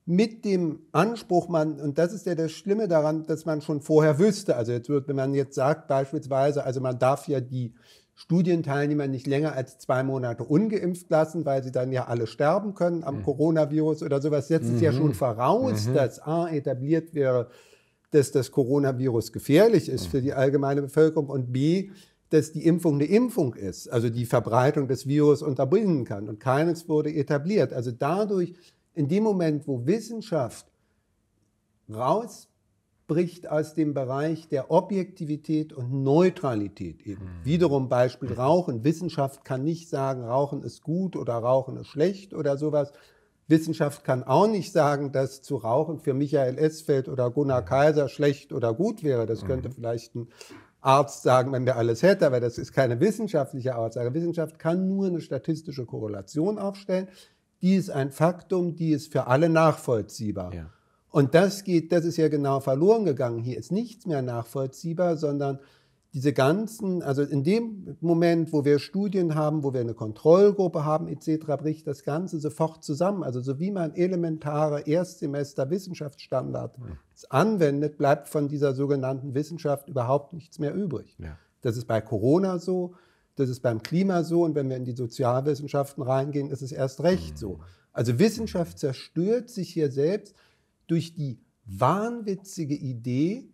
[0.06, 4.18] mit dem Anspruch, man, und das ist ja das Schlimme daran, dass man schon vorher
[4.18, 4.56] wüsste.
[4.56, 7.74] Also jetzt wird, wenn man jetzt sagt beispielsweise, also man darf ja die
[8.14, 13.04] Studienteilnehmer nicht länger als zwei Monate ungeimpft lassen, weil sie dann ja alle sterben können
[13.04, 13.22] am mhm.
[13.24, 14.76] Coronavirus oder sowas, setzt mhm.
[14.76, 15.94] es ja schon voraus, mhm.
[15.94, 17.48] dass A etabliert wäre,
[18.16, 21.90] dass das Coronavirus gefährlich ist für die allgemeine Bevölkerung und b,
[22.30, 26.28] dass die Impfung eine Impfung ist, also die Verbreitung des Virus unterbinden kann.
[26.28, 27.74] Und keines wurde etabliert.
[27.74, 28.54] Also dadurch,
[28.94, 30.66] in dem Moment, wo Wissenschaft
[31.92, 37.24] rausbricht aus dem Bereich der Objektivität und Neutralität eben.
[37.24, 37.44] Mhm.
[37.44, 38.82] Wiederum Beispiel Rauchen.
[38.82, 42.92] Wissenschaft kann nicht sagen, Rauchen ist gut oder Rauchen ist schlecht oder sowas,
[43.48, 48.52] Wissenschaft kann auch nicht sagen, dass zu rauchen für Michael Esfeld oder Gunnar Kaiser schlecht
[48.52, 49.26] oder gut wäre.
[49.26, 49.72] Das könnte mhm.
[49.72, 50.28] vielleicht ein
[50.80, 54.14] Arzt sagen, wenn der alles hätte, aber das ist keine wissenschaftliche Aussage.
[54.14, 57.08] Wissenschaft kann nur eine statistische Korrelation aufstellen.
[57.62, 60.54] Die ist ein Faktum, die ist für alle nachvollziehbar.
[60.54, 60.70] Ja.
[61.10, 63.42] Und das geht, das ist ja genau verloren gegangen.
[63.42, 65.60] Hier ist nichts mehr nachvollziehbar, sondern
[66.16, 71.08] diese ganzen, also in dem Moment, wo wir Studien haben, wo wir eine Kontrollgruppe haben
[71.08, 73.22] etc., bricht das Ganze sofort zusammen.
[73.22, 76.96] Also so wie man elementare Erstsemester Wissenschaftsstandards mhm.
[77.28, 81.18] anwendet, bleibt von dieser sogenannten Wissenschaft überhaupt nichts mehr übrig.
[81.18, 81.36] Ja.
[81.60, 82.94] Das ist bei Corona so,
[83.34, 87.02] das ist beim Klima so und wenn wir in die Sozialwissenschaften reingehen, ist es erst
[87.02, 87.36] recht mhm.
[87.36, 87.60] so.
[87.92, 90.34] Also Wissenschaft zerstört sich hier selbst
[90.86, 93.50] durch die wahnwitzige Idee,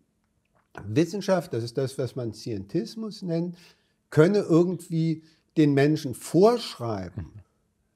[0.86, 3.56] Wissenschaft, das ist das, was man Scientismus nennt,
[4.10, 5.22] könne irgendwie
[5.56, 7.32] den Menschen vorschreiben,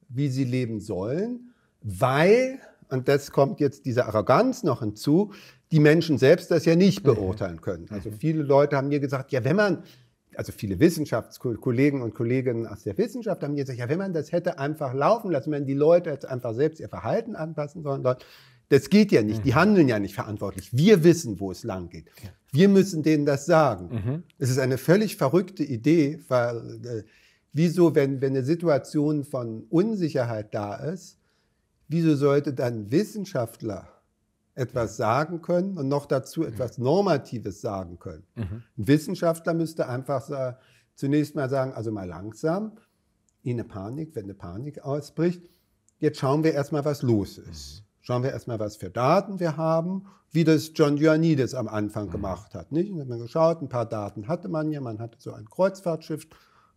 [0.08, 2.58] wie sie leben sollen, weil,
[2.90, 5.32] und das kommt jetzt diese Arroganz noch hinzu,
[5.72, 7.86] die Menschen selbst das ja nicht beurteilen können.
[7.90, 9.82] Also viele Leute haben mir gesagt, ja, wenn man,
[10.36, 14.32] also viele Wissenschaftskollegen und Kolleginnen aus der Wissenschaft haben mir gesagt, ja, wenn man das
[14.32, 18.04] hätte einfach laufen lassen, wenn die Leute jetzt einfach selbst ihr Verhalten anpassen sollen,
[18.68, 19.44] das geht ja nicht.
[19.44, 19.56] Die mhm.
[19.56, 20.76] handeln ja nicht verantwortlich.
[20.76, 22.10] Wir wissen, wo es lang geht.
[22.52, 23.88] Wir müssen denen das sagen.
[23.94, 24.22] Mhm.
[24.38, 27.02] Es ist eine völlig verrückte Idee, weil äh,
[27.52, 31.18] wieso, wenn, wenn eine Situation von Unsicherheit da ist,
[31.88, 33.88] wieso sollte dann Wissenschaftler
[34.54, 36.48] etwas sagen können und noch dazu mhm.
[36.48, 38.24] etwas Normatives sagen können?
[38.34, 38.62] Mhm.
[38.78, 40.56] Ein Wissenschaftler müsste einfach sagen,
[40.96, 42.72] zunächst mal sagen, also mal langsam,
[43.42, 45.40] in eine Panik, wenn eine Panik ausbricht,
[46.00, 47.85] jetzt schauen wir erstmal, was los ist.
[48.06, 52.12] Schauen wir erstmal, was für Daten wir haben, wie das John Ioannidis am Anfang mhm.
[52.12, 52.70] gemacht hat.
[52.70, 52.92] Nicht?
[52.92, 55.46] Und dann hat man geschaut, ein paar Daten hatte man ja, man hatte so ein
[55.46, 56.28] Kreuzfahrtschiff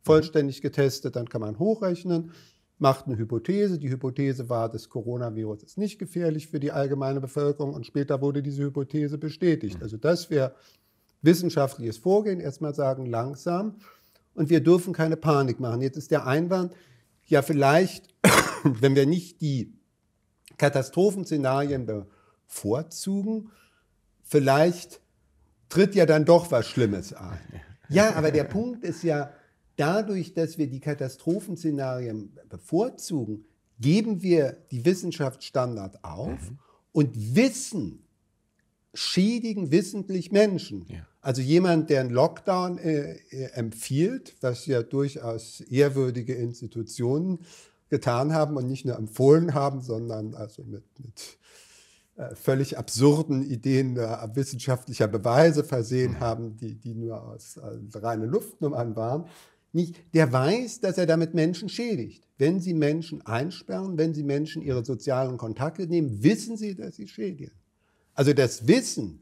[0.02, 2.32] vollständig getestet, dann kann man hochrechnen,
[2.80, 3.78] macht eine Hypothese.
[3.78, 8.42] Die Hypothese war, das Coronavirus ist nicht gefährlich für die allgemeine Bevölkerung und später wurde
[8.42, 9.78] diese Hypothese bestätigt.
[9.78, 9.84] Mhm.
[9.84, 10.56] Also das wäre
[11.22, 13.76] wissenschaftliches Vorgehen, erstmal sagen, langsam.
[14.34, 15.82] Und wir dürfen keine Panik machen.
[15.82, 16.74] Jetzt ist der Einwand,
[17.28, 18.08] ja vielleicht,
[18.64, 19.79] wenn wir nicht die
[20.60, 23.50] Katastrophenszenarien bevorzugen,
[24.24, 25.02] vielleicht
[25.70, 27.40] tritt ja dann doch was Schlimmes ein.
[27.90, 29.32] Ja, aber der Punkt ist ja,
[29.76, 33.46] dadurch, dass wir die Katastrophenszenarien bevorzugen,
[33.80, 36.60] geben wir die Wissenschaftsstandard auf mhm.
[36.92, 38.04] und Wissen
[38.94, 40.86] schädigen wissentlich Menschen.
[40.88, 41.08] Ja.
[41.22, 43.18] Also jemand, der einen Lockdown äh,
[43.54, 47.40] empfiehlt, was ja durchaus ehrwürdige Institutionen
[47.90, 51.38] getan haben und nicht nur empfohlen haben, sondern also mit, mit
[52.16, 56.20] äh, völlig absurden Ideen äh, wissenschaftlicher Beweise versehen mhm.
[56.20, 59.26] haben, die, die nur aus äh, reine Luftnummern waren.
[59.72, 62.28] Nicht, der weiß, dass er damit Menschen schädigt.
[62.38, 67.08] Wenn Sie Menschen einsperren, wenn Sie Menschen ihre sozialen Kontakte nehmen, wissen Sie, dass Sie
[67.08, 67.52] schädigen.
[68.14, 69.22] Also das Wissen,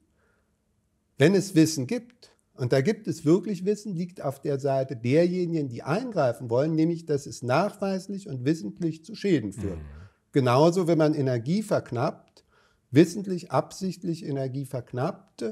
[1.18, 5.70] wenn es Wissen gibt, und da gibt es wirklich Wissen, liegt auf der Seite derjenigen,
[5.70, 9.78] die eingreifen wollen, nämlich dass es nachweislich und wissentlich zu Schäden führt.
[9.78, 9.86] Mhm.
[10.32, 12.44] Genauso, wenn man Energie verknappt,
[12.92, 15.46] wissentlich, absichtlich Energie verknappt,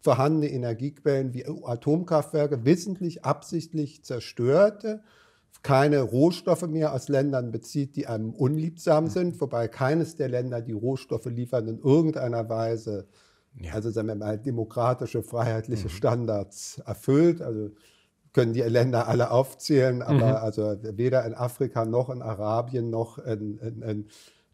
[0.00, 5.02] vorhandene Energiequellen wie Atomkraftwerke wissentlich, absichtlich zerstörte,
[5.62, 9.10] keine Rohstoffe mehr aus Ländern bezieht, die einem unliebsam mhm.
[9.10, 13.06] sind, wobei keines der Länder, die Rohstoffe liefern, in irgendeiner Weise,
[13.60, 13.72] ja.
[13.72, 15.92] also sagen wir mal, demokratische, freiheitliche mhm.
[15.92, 17.42] Standards erfüllt.
[17.42, 17.70] Also
[18.32, 20.36] können die Länder alle aufzählen, aber mhm.
[20.36, 24.06] also weder in Afrika noch in Arabien noch in, in, in,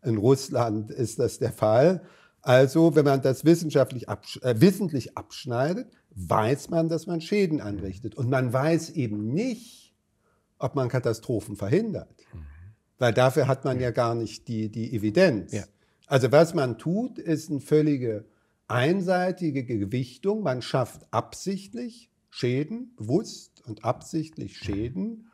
[0.03, 2.03] in Russland ist das der Fall.
[2.41, 8.15] Also, wenn man das wissenschaftlich absch äh, wissentlich abschneidet, weiß man, dass man Schäden anrichtet.
[8.17, 9.95] Und man weiß eben nicht,
[10.59, 12.15] ob man Katastrophen verhindert.
[12.33, 12.47] Mhm.
[12.99, 15.53] Weil dafür hat man ja gar nicht die, die Evidenz.
[15.53, 15.65] Ja.
[16.07, 18.25] Also was man tut, ist eine völlige
[18.69, 20.43] einseitige Gewichtung.
[20.43, 25.31] Man schafft absichtlich Schäden, bewusst und absichtlich Schäden,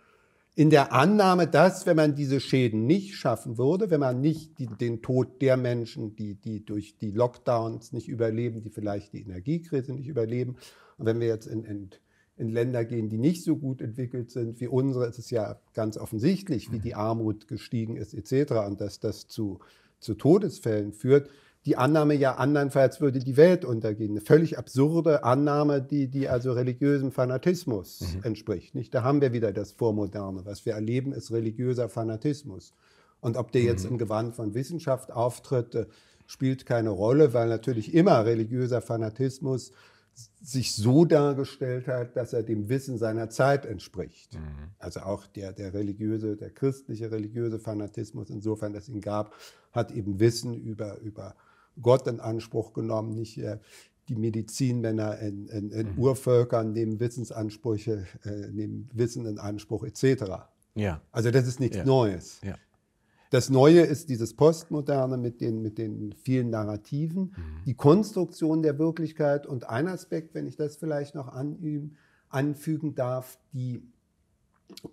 [0.56, 4.66] in der Annahme, dass, wenn man diese Schäden nicht schaffen würde, wenn man nicht die,
[4.66, 9.94] den Tod der Menschen, die, die durch die Lockdowns nicht überleben, die vielleicht die Energiekrise
[9.94, 10.56] nicht überleben,
[10.98, 11.90] und wenn wir jetzt in, in
[12.40, 15.98] in Länder gehen, die nicht so gut entwickelt sind wie unsere, ist es ja ganz
[15.98, 18.52] offensichtlich, wie die Armut gestiegen ist etc.
[18.66, 19.60] und dass das zu,
[20.00, 21.28] zu Todesfällen führt.
[21.66, 24.12] Die Annahme ja andernfalls würde die Welt untergehen.
[24.12, 28.22] Eine völlig absurde Annahme, die, die also religiösem Fanatismus mhm.
[28.22, 28.74] entspricht.
[28.74, 28.94] Nicht?
[28.94, 30.46] Da haben wir wieder das Vormoderne.
[30.46, 32.72] Was wir erleben, ist religiöser Fanatismus.
[33.20, 33.92] Und ob der jetzt mhm.
[33.92, 35.86] im Gewand von Wissenschaft auftritt, äh,
[36.26, 39.72] spielt keine Rolle, weil natürlich immer religiöser Fanatismus
[40.42, 44.34] sich so dargestellt hat, dass er dem Wissen seiner Zeit entspricht.
[44.34, 44.70] Mhm.
[44.78, 49.34] Also auch der, der religiöse, der christliche religiöse Fanatismus, insofern es ihn gab,
[49.72, 51.34] hat eben Wissen über, über
[51.82, 53.58] Gott in Anspruch genommen, nicht äh,
[54.08, 55.98] die Medizinmänner in, in, in mhm.
[55.98, 60.24] Urvölkern nehmen Wissensansprüche, äh, nehmen Wissen in Anspruch etc.
[60.74, 61.00] Ja.
[61.12, 61.84] Also das ist nichts ja.
[61.84, 62.40] Neues.
[62.42, 62.56] Ja.
[63.30, 67.64] Das Neue ist dieses Postmoderne mit den, mit den vielen Narrativen, mhm.
[67.64, 71.96] die Konstruktion der Wirklichkeit und ein Aspekt, wenn ich das vielleicht noch anüben,
[72.28, 73.82] anfügen darf, die,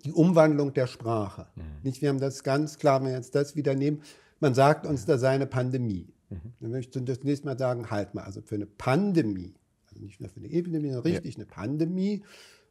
[0.04, 1.48] die Umwandlung der Sprache.
[1.56, 1.62] Mhm.
[1.82, 4.02] Nicht, wir haben das ganz klar, wenn wir jetzt das wieder nehmen,
[4.38, 6.06] man sagt uns, da sei eine Pandemie.
[6.30, 6.52] Mhm.
[6.60, 9.54] Dann möchte ich das nächste Mal sagen, halt mal, also für eine Pandemie,
[9.88, 11.40] also nicht nur für eine Epidemie, sondern richtig ja.
[11.40, 12.22] eine Pandemie,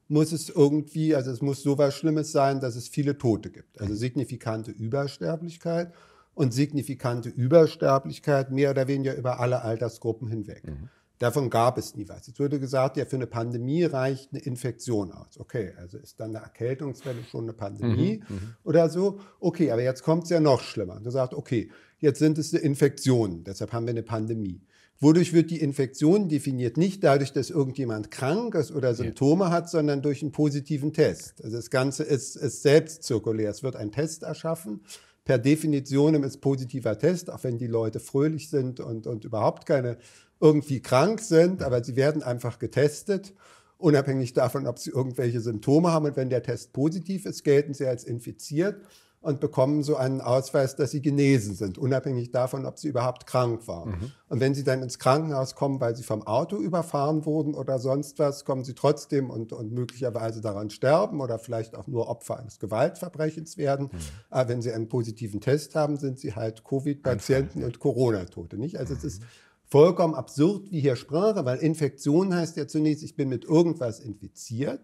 [0.08, 3.82] muss es irgendwie, also es muss so was Schlimmes sein, dass es viele Tote gibt.
[3.82, 5.94] Also signifikante Übersterblichkeit
[6.34, 10.66] und signifikante Übersterblichkeit mehr oder weniger über alle Altersgruppen hinweg.
[10.66, 10.90] Mhm.
[11.20, 12.28] Davon gab es nie was.
[12.28, 15.40] Es wurde gesagt, ja, für eine Pandemie reicht eine Infektion aus.
[15.40, 18.36] Okay, also ist dann eine Erkältungswelle schon eine Pandemie mhm.
[18.36, 18.54] mhm.
[18.64, 19.20] oder so.
[19.40, 21.00] Okay, aber jetzt kommt es ja noch schlimmer.
[21.00, 24.62] Du sagst, okay, jetzt sind es eine Infektion, deshalb haben wir eine Pandemie.
[25.00, 26.78] Wodurch wird die Infektion definiert?
[26.78, 29.52] Nicht dadurch, dass irgendjemand krank ist oder Symptome ja.
[29.52, 31.44] hat, sondern durch einen positiven Test.
[31.44, 33.52] Also das Ganze ist, ist selbst zirkulär.
[33.52, 34.82] Es wird ein Test erschaffen.
[35.24, 39.98] Per Definition ist positiver Test, auch wenn die Leute fröhlich sind und, und überhaupt keine
[40.40, 43.34] irgendwie krank sind, aber sie werden einfach getestet,
[43.78, 46.06] unabhängig davon, ob sie irgendwelche Symptome haben.
[46.06, 48.82] Und wenn der Test positiv ist, gelten sie als infiziert.
[49.20, 53.68] und bekommen so einen Ausweis, dass sie genesen sind, unabhängig davon, ob sie überhaupt krank
[53.68, 53.90] waren.
[53.90, 54.12] Mhm.
[54.30, 58.20] Und wenn sie dann ins Krankenhaus kommen, weil sie vom Auto überfahren wurden oder sonst
[58.20, 62.60] was, kommen sie trotzdem und, und möglicherweise daran sterben oder vielleicht auch nur Opfer eines
[62.60, 63.90] Gewaltverbrechens werden.
[63.92, 63.98] Mhm.
[64.30, 68.58] Aber wenn sie einen positiven Test haben, sind sie halt Covid-Patienten und Corona-Tote.
[68.58, 68.78] Nicht?
[68.78, 69.00] Also mhm.
[69.00, 69.24] es ist
[69.68, 74.82] vollkommen absurd, wie hier Sprache, weil Infektion heißt ja zunächst, ich bin mit irgendwas infiziert,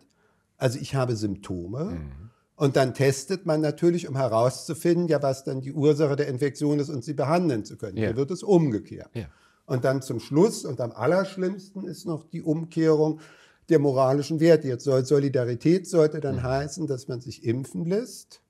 [0.58, 1.86] also ich habe Symptome.
[1.86, 2.30] Mhm.
[2.56, 6.90] Und dann testet man natürlich, um herauszufinden, ja, was dann die Ursache der Infektion ist
[6.90, 7.98] und sie behandeln zu können.
[7.98, 8.08] Ja.
[8.08, 9.10] Hier wird es umgekehrt.
[9.14, 9.26] Ja.
[9.66, 13.22] Und dann zum Schluss und am allerschlimmsten ist noch die Umkehrung
[13.70, 14.68] der moralischen Werte.
[14.68, 16.44] Jetzt soll Solidarität sollte dann mhm.
[16.44, 18.42] heißen, dass man sich impfen lässt.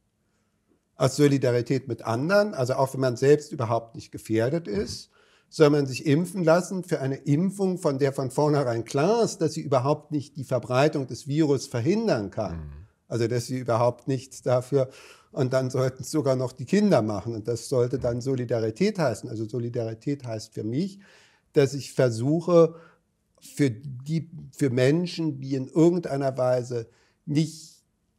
[0.95, 4.73] Aus Solidarität mit anderen, also auch wenn man selbst überhaupt nicht gefährdet mhm.
[4.73, 5.11] ist,
[5.53, 9.53] soll man sich impfen lassen für eine Impfung, von der von vornherein klar ist, dass
[9.53, 12.57] sie überhaupt nicht die Verbreitung des Virus verhindern kann.
[12.57, 12.71] Mhm.
[13.07, 14.89] Also dass sie überhaupt nichts dafür
[15.31, 17.35] und dann sollten es sogar noch die Kinder machen.
[17.35, 19.29] Und das sollte dann Solidarität heißen.
[19.29, 20.99] Also Solidarität heißt für mich,
[21.53, 22.73] dass ich versuche,
[23.39, 26.87] für, die, für Menschen, die in irgendeiner Weise
[27.27, 27.72] nicht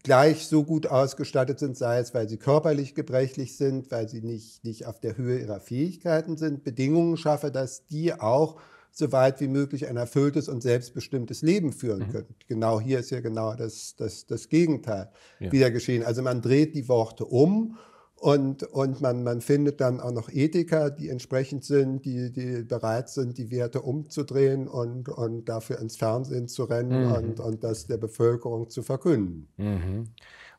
[0.05, 4.63] gleich so gut ausgestattet sind, sei es, weil sie körperlich gebrechlich sind, weil sie nicht,
[4.63, 8.61] nicht auf der Höhe ihrer Fähigkeiten sind, Bedingungen schaffe, dass die auch
[8.93, 12.13] so weit wie möglich ein erfülltes und selbstbestimmtes Leben führen mhm.
[12.13, 12.35] können.
[12.47, 15.51] Genau hier ist ja genau das, das, das Gegenteil ja.
[15.51, 16.05] wieder geschehen.
[16.05, 17.77] Also man dreht die Worte um
[18.17, 23.09] und, und man, man findet dann auch noch Ethiker, die entsprechend sind, die, die bereit
[23.09, 27.12] sind, die Werte umzudrehen und, und dafür ins Fernsehen zu rennen mhm.
[27.12, 29.49] und, und das der Bevölkerung zu verkünden.
[29.57, 30.09] Mhm.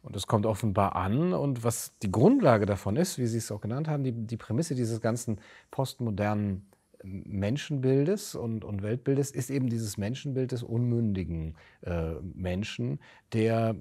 [0.03, 1.34] Und es kommt offenbar an.
[1.34, 4.76] Und was die Grundlage davon ist, wie Sie es auch genannt haben, die, die Prämisse
[4.76, 5.41] dieses ganzen
[5.72, 6.70] postmodernen
[7.03, 12.99] Menschenbildes und, und Weltbildes ist eben dieses Menschenbild des unmündigen äh, Menschen,
[13.34, 13.76] der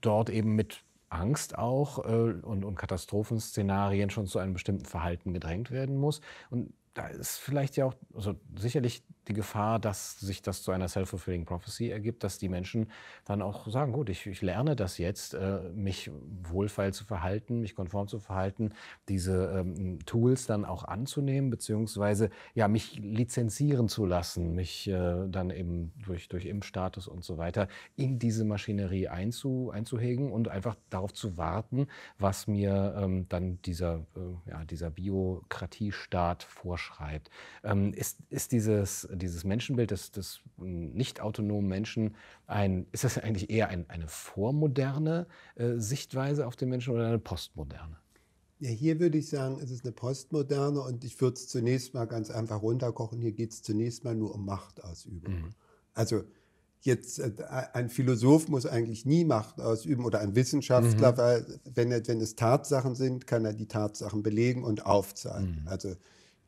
[0.00, 2.10] dort eben mit Angst auch äh,
[2.42, 6.20] und, und Katastrophenszenarien schon zu einem bestimmten Verhalten gedrängt werden muss.
[6.50, 10.88] Und da ist vielleicht ja auch, also sicherlich die Gefahr, dass sich das zu einer
[10.88, 12.90] self-fulfilling prophecy ergibt, dass die Menschen
[13.24, 16.10] dann auch sagen, gut, ich, ich lerne das jetzt, äh, mich
[16.42, 18.70] wohlfeil zu verhalten, mich konform zu verhalten,
[19.08, 25.50] diese ähm, Tools dann auch anzunehmen, beziehungsweise ja, mich lizenzieren zu lassen, mich äh, dann
[25.50, 31.12] eben durch, durch Impfstatus und so weiter in diese Maschinerie einzu, einzuhegen und einfach darauf
[31.12, 31.86] zu warten,
[32.18, 36.42] was mir ähm, dann dieser, äh, ja, dieser Biokratiestaat
[36.80, 37.30] vorschreibt.
[37.62, 42.16] Ähm, ist, ist dieses dieses Menschenbild des, des nicht autonomen Menschen
[42.46, 45.26] ein, ist das eigentlich eher ein, eine vormoderne
[45.56, 47.96] äh, Sichtweise auf den Menschen oder eine postmoderne?
[48.58, 52.04] Ja, hier würde ich sagen, es ist eine postmoderne und ich würde es zunächst mal
[52.04, 53.18] ganz einfach runterkochen.
[53.18, 55.34] Hier geht es zunächst mal nur um Machtausübung.
[55.34, 55.54] Mhm.
[55.94, 56.24] Also
[56.82, 57.32] jetzt äh,
[57.72, 61.16] ein Philosoph muss eigentlich nie Macht ausüben oder ein Wissenschaftler, mhm.
[61.16, 65.62] weil wenn, wenn es Tatsachen sind, kann er die Tatsachen belegen und aufzeigen.
[65.62, 65.68] Mhm.
[65.68, 65.94] Also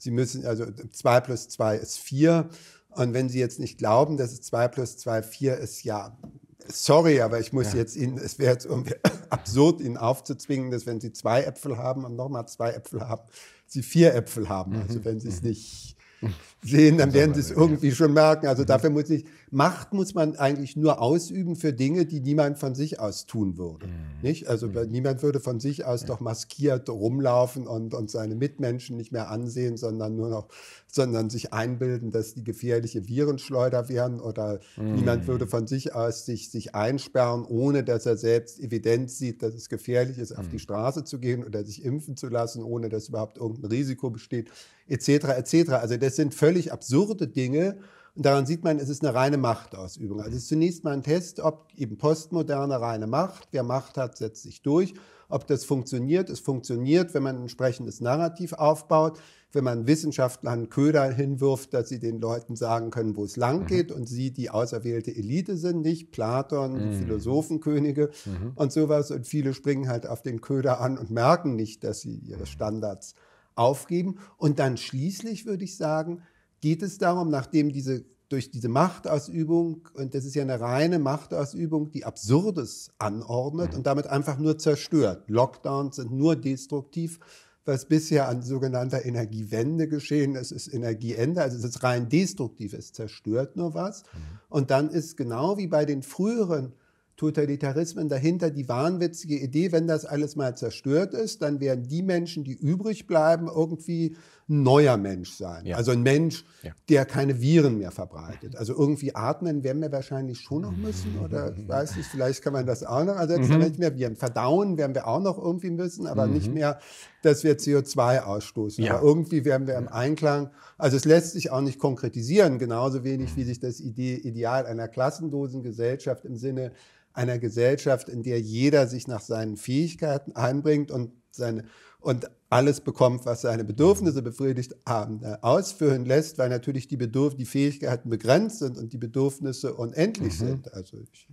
[0.02, 2.48] Sie müssen, also 2 plus 2 ist 4.
[2.90, 6.18] Und wenn Sie jetzt nicht glauben, dass es 2 plus 2 4 ist, ja,
[6.66, 7.78] sorry, aber ich muss ja.
[7.78, 8.66] jetzt Ihnen, es wäre jetzt
[9.30, 13.22] absurd, Ihnen aufzuzwingen, dass wenn Sie zwei Äpfel haben und nochmal zwei Äpfel haben,
[13.64, 14.74] Sie vier Äpfel haben.
[14.74, 15.04] Also mhm.
[15.04, 15.50] wenn Sie es mhm.
[15.50, 15.96] nicht
[16.62, 18.46] sehen, dann werden Sie es irgendwie schon merken.
[18.46, 18.66] Also mhm.
[18.66, 22.98] dafür muss ich, Macht muss man eigentlich nur ausüben für Dinge, die niemand von sich
[22.98, 23.86] aus tun würde.
[23.86, 23.92] Mhm.
[24.22, 24.48] Nicht?
[24.48, 24.88] Also mhm.
[24.90, 29.76] niemand würde von sich aus doch maskiert rumlaufen und, und seine Mitmenschen nicht mehr ansehen,
[29.76, 30.48] sondern nur noch,
[30.90, 36.50] sondern sich einbilden, dass die gefährliche Virenschleuder wären oder niemand würde von sich aus sich,
[36.50, 40.62] sich einsperren, ohne dass er selbst Evidenz sieht, dass es gefährlich ist, auf die.
[40.62, 44.50] Straße zu gehen oder sich impfen zu lassen, ohne dass überhaupt irgendein Risiko besteht,
[44.88, 45.08] etc.
[45.08, 45.72] etc.
[45.72, 47.78] Also das sind völlig absurde Dinge
[48.14, 50.20] und daran sieht man, es ist eine reine Machtausübung.
[50.20, 54.18] Also es ist zunächst mal ein Test, ob eben postmoderne reine Macht, wer Macht hat,
[54.18, 54.94] setzt sich durch.
[55.30, 59.18] Ob das funktioniert, es funktioniert, wenn man ein entsprechendes Narrativ aufbaut,
[59.52, 63.66] wenn man Wissenschaftlern Köder hinwirft, dass sie den Leuten sagen können, wo es lang mhm.
[63.66, 63.96] geht mhm.
[63.96, 66.90] und sie die auserwählte Elite sind, nicht Platon, mhm.
[66.90, 68.52] die Philosophenkönige mhm.
[68.56, 69.10] und sowas.
[69.10, 73.14] Und viele springen halt auf den Köder an und merken nicht, dass sie ihre Standards
[73.54, 74.18] aufgeben.
[74.36, 76.22] Und dann schließlich würde ich sagen,
[76.62, 81.90] geht es darum, nachdem diese durch diese Machtausübung, und das ist ja eine reine Machtausübung,
[81.90, 83.78] die Absurdes anordnet mhm.
[83.78, 85.24] und damit einfach nur zerstört.
[85.28, 87.20] Lockdowns sind nur destruktiv.
[87.66, 91.42] Was bisher an sogenannter Energiewende geschehen ist, ist Energieende.
[91.42, 94.02] Also es ist rein destruktiv, es zerstört nur was.
[94.02, 94.18] Mhm.
[94.48, 96.72] Und dann ist genau wie bei den früheren
[97.16, 102.42] Totalitarismen dahinter die wahnwitzige Idee, wenn das alles mal zerstört ist, dann werden die Menschen,
[102.42, 104.16] die übrig bleiben, irgendwie
[104.48, 105.66] ein neuer Mensch sein.
[105.66, 105.76] Ja.
[105.76, 106.72] Also ein Mensch, ja.
[106.88, 108.56] der keine Viren mehr verbreitet.
[108.56, 112.52] Also irgendwie atmen werden wir wahrscheinlich schon noch müssen oder ich weiß nicht, vielleicht kann
[112.52, 113.58] man das auch noch ersetzen, mhm.
[113.60, 114.16] nicht mehr Viren.
[114.16, 116.34] Verdauen werden wir auch noch irgendwie müssen, aber mhm.
[116.34, 116.78] nicht mehr,
[117.22, 118.84] dass wir CO2 ausstoßen.
[118.84, 118.94] Ja.
[118.94, 123.36] Aber irgendwie werden wir im Einklang, also es lässt sich auch nicht konkretisieren, genauso wenig
[123.36, 126.72] wie sich das Ideal einer klassenlosen Gesellschaft im Sinne
[127.14, 131.64] einer Gesellschaft, in der jeder sich nach seinen Fähigkeiten einbringt und seine
[132.02, 137.34] und alles bekommt, was seine Bedürfnisse befriedigt haben, äh, ausführen lässt, weil natürlich die, Bedürf
[137.34, 140.46] die Fähigkeiten begrenzt sind und die Bedürfnisse unendlich mhm.
[140.46, 140.74] sind.
[140.74, 141.28] Also ich,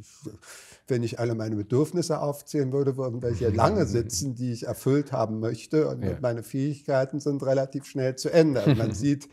[0.88, 5.12] wenn ich alle meine Bedürfnisse aufzählen würde, würden wir hier lange sitzen, die ich erfüllt
[5.12, 6.18] haben möchte und ja.
[6.22, 8.64] meine Fähigkeiten sind relativ schnell zu Ende.
[8.64, 9.28] Und man sieht,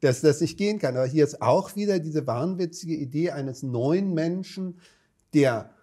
[0.00, 0.96] dass das nicht gehen kann.
[0.96, 4.78] Aber hier ist auch wieder diese wahnwitzige Idee eines neuen Menschen,
[5.32, 5.73] der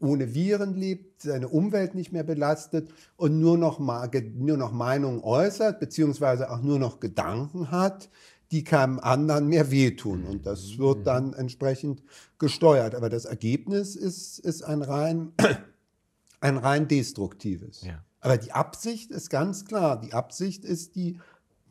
[0.00, 5.80] ohne Viren lebt, seine Umwelt nicht mehr belastet und nur noch, nur noch Meinungen äußert,
[5.80, 8.10] beziehungsweise auch nur noch Gedanken hat,
[8.50, 10.24] die keinem anderen mehr wehtun.
[10.24, 11.04] Und das wird mhm.
[11.04, 12.02] dann entsprechend
[12.38, 12.94] gesteuert.
[12.94, 15.32] Aber das Ergebnis ist, ist ein, rein,
[16.40, 17.82] ein rein destruktives.
[17.82, 18.04] Ja.
[18.20, 20.00] Aber die Absicht ist ganz klar.
[20.00, 21.18] Die Absicht ist die,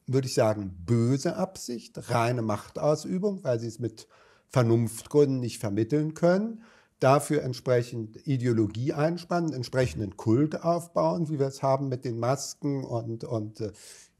[0.07, 4.07] würde ich sagen, böse Absicht, reine Machtausübung, weil sie es mit
[4.49, 6.63] Vernunftgründen nicht vermitteln können
[7.01, 13.23] dafür entsprechend Ideologie einspannen, entsprechenden Kult aufbauen, wie wir es haben mit den Masken und,
[13.23, 13.71] und äh,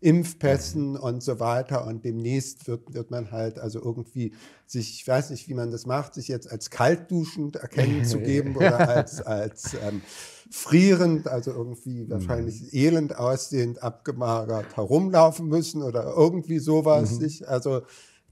[0.02, 1.86] Impfpässen und so weiter.
[1.86, 4.34] Und demnächst wird, wird man halt also irgendwie
[4.66, 8.56] sich, ich weiß nicht, wie man das macht, sich jetzt als kaltduschend erkennen zu geben
[8.56, 10.02] oder als, als ähm,
[10.50, 12.70] frierend, also irgendwie wahrscheinlich mhm.
[12.72, 17.20] elend aussehend, abgemagert herumlaufen müssen oder irgendwie sowas.
[17.20, 17.26] Mhm.
[17.26, 17.84] Ich, also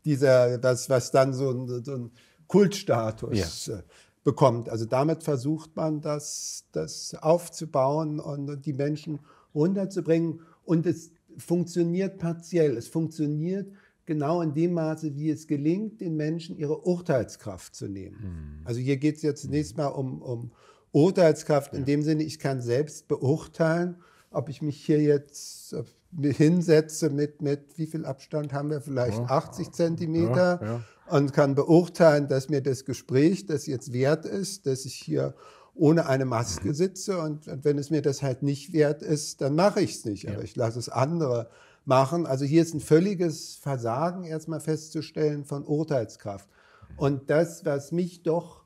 [0.05, 2.11] dieser, was, was dann so ein, so ein
[2.47, 3.83] Kultstatus ja.
[4.23, 4.69] Bekommt.
[4.69, 9.19] Also damit versucht man, das, das aufzubauen und die Menschen
[9.55, 10.41] runterzubringen.
[10.65, 12.77] Und es funktioniert partiell.
[12.77, 13.71] Es funktioniert
[14.05, 18.17] genau in dem Maße, wie es gelingt, den Menschen ihre Urteilskraft zu nehmen.
[18.59, 18.65] Mhm.
[18.65, 20.51] Also hier geht es jetzt zunächst mal um, um
[20.91, 23.97] Urteilskraft in dem Sinne, ich kann selbst beurteilen,
[24.31, 25.75] ob ich mich hier jetzt
[26.21, 29.19] hinsetze mit, mit wie viel Abstand haben wir vielleicht?
[29.19, 29.25] Ja.
[29.25, 30.59] 80 Zentimeter.
[30.61, 34.95] Ja, ja und kann beurteilen, dass mir das Gespräch das jetzt wert ist, dass ich
[34.95, 35.33] hier
[35.75, 39.55] ohne eine Maske sitze und, und wenn es mir das halt nicht wert ist, dann
[39.55, 41.49] mache ich es nicht, aber ich lasse es andere
[41.85, 42.25] machen.
[42.25, 46.49] Also hier ist ein völliges Versagen erstmal festzustellen von Urteilskraft.
[46.97, 48.63] Und das, was mich doch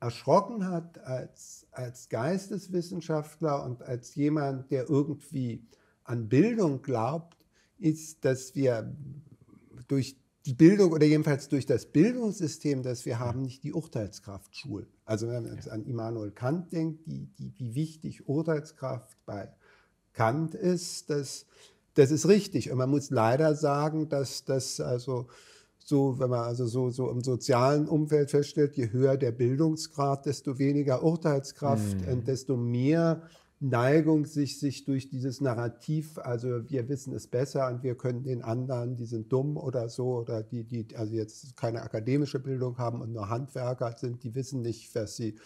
[0.00, 5.62] erschrocken hat als, als Geisteswissenschaftler und als jemand, der irgendwie
[6.10, 7.36] an Bildung glaubt,
[7.78, 8.94] ist, dass wir
[9.88, 14.86] durch die Bildung oder jedenfalls durch das Bildungssystem, das wir haben, nicht die Urteilskraft schulen.
[15.04, 19.52] Also wenn man jetzt an Immanuel Kant denkt, die, die, wie wichtig Urteilskraft bei
[20.12, 21.46] Kant ist, das,
[21.94, 22.70] das ist richtig.
[22.72, 25.28] Und man muss leider sagen, dass das also
[25.78, 30.58] so, wenn man also so, so im sozialen Umfeld feststellt, je höher der Bildungsgrad, desto
[30.58, 32.12] weniger Urteilskraft mhm.
[32.12, 33.22] und desto mehr
[33.62, 38.42] Neigung, sich, sich durch dieses Narrativ, also wir wissen es besser und wir können den
[38.42, 43.02] anderen, die sind dumm oder so, oder die, die also jetzt keine akademische Bildung haben
[43.02, 45.36] und nur Handwerker sind, die wissen nicht, was sie,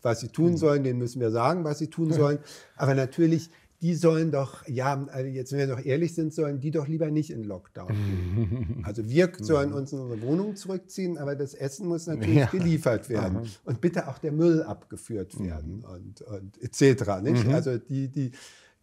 [0.00, 0.56] was sie tun mhm.
[0.56, 2.38] sollen, denen müssen wir sagen, was sie tun sollen.
[2.74, 3.50] Aber natürlich
[3.80, 7.10] die sollen doch, ja, also jetzt wenn wir doch ehrlich sind, sollen die doch lieber
[7.10, 8.82] nicht in Lockdown gehen.
[8.82, 12.46] Also wir sollen uns in unsere Wohnung zurückziehen, aber das Essen muss natürlich ja.
[12.46, 13.38] geliefert werden.
[13.38, 13.46] Aha.
[13.64, 15.46] Und bitte auch der Müll abgeführt mhm.
[15.46, 15.84] werden mhm.
[15.84, 17.22] und, und etc.
[17.22, 17.46] Nicht?
[17.46, 17.54] Mhm.
[17.54, 18.32] Also die, die,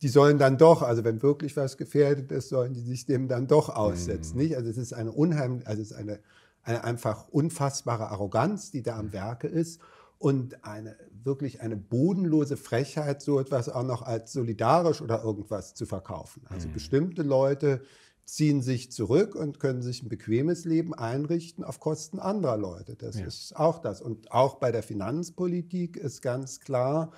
[0.01, 3.47] die sollen dann doch, also wenn wirklich was gefährdet ist, sollen die sich dem dann
[3.47, 4.37] doch aussetzen.
[4.37, 4.43] Mhm.
[4.43, 4.55] Nicht?
[4.55, 6.19] Also es ist eine unheimlich, also es ist eine,
[6.63, 9.81] eine einfach unfassbare Arroganz, die da am Werke ist
[10.17, 15.85] und eine wirklich eine bodenlose Frechheit, so etwas auch noch als solidarisch oder irgendwas zu
[15.85, 16.43] verkaufen.
[16.49, 16.73] Also mhm.
[16.73, 17.81] bestimmte Leute
[18.25, 22.95] ziehen sich zurück und können sich ein bequemes Leben einrichten auf Kosten anderer Leute.
[22.95, 23.25] Das ja.
[23.25, 24.01] ist auch das.
[24.01, 27.11] Und auch bei der Finanzpolitik ist ganz klar,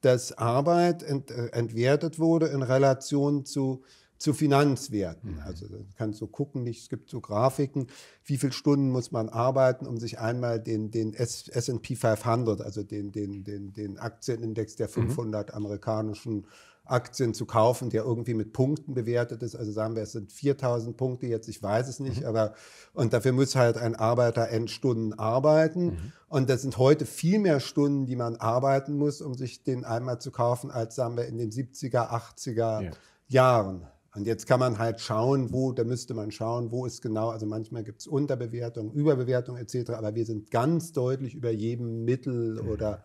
[0.00, 3.82] dass Arbeit ent, äh, entwertet wurde in Relation zu
[4.18, 5.34] zu Finanzwerten.
[5.34, 5.40] Mhm.
[5.40, 7.88] Also du kannst so gucken, es gibt so Grafiken,
[8.24, 13.12] wie viele Stunden muss man arbeiten, um sich einmal den, den S&P 500, also den,
[13.12, 15.54] den, den, den Aktienindex der 500 mhm.
[15.54, 16.46] amerikanischen
[16.86, 19.56] Aktien zu kaufen, der irgendwie mit Punkten bewertet ist.
[19.56, 22.26] Also sagen wir, es sind 4000 Punkte jetzt, ich weiß es nicht, mhm.
[22.26, 22.54] aber
[22.94, 25.84] und dafür muss halt ein Arbeiter Endstunden arbeiten.
[25.84, 26.12] Mhm.
[26.28, 30.20] Und das sind heute viel mehr Stunden, die man arbeiten muss, um sich den einmal
[30.20, 32.90] zu kaufen, als sagen wir in den 70er, 80er ja.
[33.28, 33.86] Jahren.
[34.16, 37.44] Und jetzt kann man halt schauen, wo, da müsste man schauen, wo ist genau, also
[37.44, 42.68] manchmal gibt es Unterbewertung, Überbewertung etc., aber wir sind ganz deutlich über jedem Mittel- mhm.
[42.68, 43.04] oder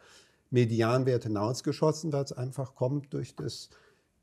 [0.51, 3.69] Medianwert hinausgeschossen, weil es einfach kommt durch das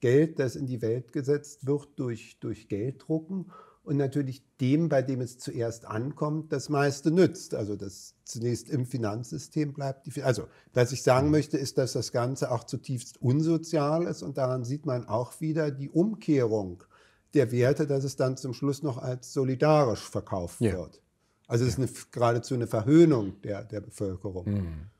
[0.01, 3.51] Geld, das in die Welt gesetzt wird, durch, durch Gelddrucken
[3.89, 7.55] und natürlich dem, bei dem es zuerst ankommt, das meiste nützt.
[7.55, 10.07] Also das zunächst im Finanzsystem bleibt.
[10.07, 11.33] Die, also was ich sagen mhm.
[11.33, 15.71] möchte, ist, dass das Ganze auch zutiefst unsozial ist und daran sieht man auch wieder
[15.71, 16.85] die Umkehrung
[17.33, 20.75] der Werte, dass es dann zum Schluss noch als solidarisch verkauft ja.
[20.75, 21.01] wird.
[21.47, 24.51] Also es ist eine, geradezu eine Verhöhnung der, der Bevölkerung.
[24.51, 24.91] Mhm.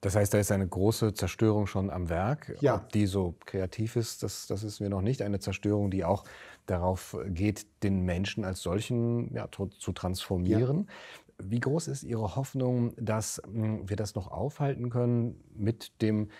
[0.00, 2.56] Das heißt, da ist eine große Zerstörung schon am Werk.
[2.60, 2.76] Ja.
[2.76, 5.20] Ob die so kreativ ist, das, das ist mir noch nicht.
[5.20, 6.24] Eine Zerstörung, die auch
[6.66, 10.86] darauf geht, den Menschen als solchen ja, zu transformieren.
[10.86, 11.50] Ja.
[11.50, 16.30] Wie groß ist Ihre Hoffnung, dass hm, wir das noch aufhalten können mit dem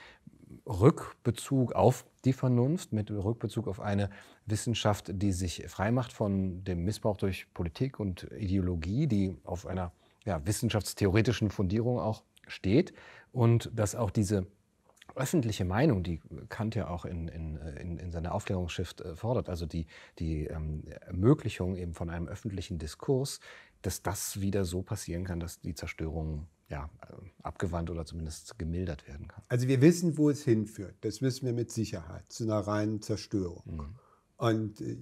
[0.66, 4.10] Rückbezug auf die Vernunft, mit Rückbezug auf eine
[4.46, 9.92] Wissenschaft, die sich freimacht von dem Missbrauch durch Politik und Ideologie, die auf einer
[10.24, 12.92] ja, wissenschaftstheoretischen Fundierung auch steht
[13.32, 14.46] und dass auch diese
[15.14, 19.66] öffentliche Meinung, die Kant ja auch in, in, in, in seiner Aufklärungsschrift äh, fordert, also
[19.66, 19.86] die,
[20.18, 23.40] die ähm, Ermöglichung eben von einem öffentlichen Diskurs,
[23.82, 29.06] dass das wieder so passieren kann, dass die Zerstörung ja, äh, abgewandt oder zumindest gemildert
[29.08, 29.42] werden kann.
[29.48, 30.94] Also wir wissen, wo es hinführt.
[31.00, 33.76] Das wissen wir mit Sicherheit, zu einer reinen Zerstörung.
[33.76, 33.98] Mhm.
[34.40, 34.96] Und äh,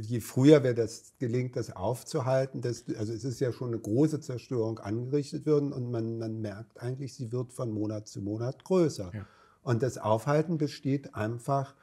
[0.00, 4.18] je früher wir das gelingt, das aufzuhalten, desto, also es ist ja schon eine große
[4.18, 9.12] Zerstörung angerichtet worden und man, man merkt eigentlich, sie wird von Monat zu Monat größer.
[9.14, 9.26] Ja.
[9.62, 11.76] Und das Aufhalten besteht einfach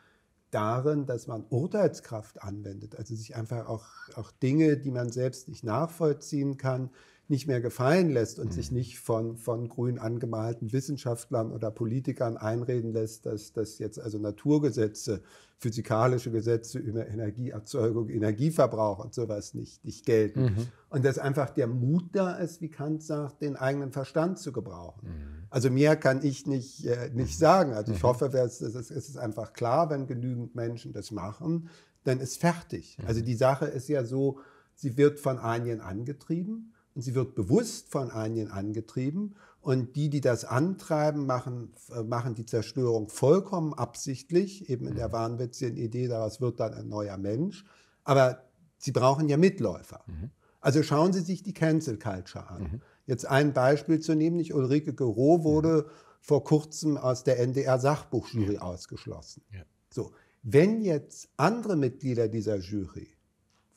[0.51, 3.85] darin, dass man Urteilskraft anwendet, also sich einfach auch,
[4.15, 6.89] auch Dinge, die man selbst nicht nachvollziehen kann,
[7.30, 8.51] nicht mehr gefallen lässt und mhm.
[8.51, 14.17] sich nicht von, von grün angemalten Wissenschaftlern oder Politikern einreden lässt, dass, dass jetzt also
[14.17, 15.21] Naturgesetze,
[15.57, 20.43] physikalische Gesetze über Energieerzeugung, Energieverbrauch und sowas nicht, nicht gelten.
[20.43, 20.67] Mhm.
[20.89, 25.07] Und dass einfach der Mut da ist, wie Kant sagt, den eigenen Verstand zu gebrauchen.
[25.07, 25.47] Mhm.
[25.49, 27.39] Also mehr kann ich nicht, äh, nicht mhm.
[27.39, 27.73] sagen.
[27.73, 28.07] Also ich mhm.
[28.07, 31.69] hoffe, es, es ist einfach klar, wenn genügend Menschen das machen,
[32.05, 32.97] dann ist fertig.
[33.05, 33.25] Also mhm.
[33.25, 34.39] die Sache ist ja so,
[34.75, 39.35] sie wird von einigen angetrieben und sie wird bewusst von einigen angetrieben.
[39.61, 45.09] Und die, die das antreiben, machen, äh, machen die Zerstörung vollkommen absichtlich, eben in der
[45.09, 45.13] mhm.
[45.13, 47.65] wahnwitzigen Idee, daraus wird dann ein neuer Mensch.
[48.03, 48.41] Aber
[48.79, 50.03] sie brauchen ja Mitläufer.
[50.07, 50.31] Mhm.
[50.59, 52.63] Also schauen Sie sich die Cancel Culture an.
[52.63, 52.81] Mhm.
[53.05, 55.91] Jetzt ein Beispiel zu nehmen, nicht Ulrike Gero wurde mhm.
[56.19, 58.61] vor kurzem aus der NDR Sachbuchjury ja.
[58.61, 59.43] ausgeschlossen.
[59.53, 59.61] Ja.
[59.91, 63.16] So, wenn jetzt andere Mitglieder dieser Jury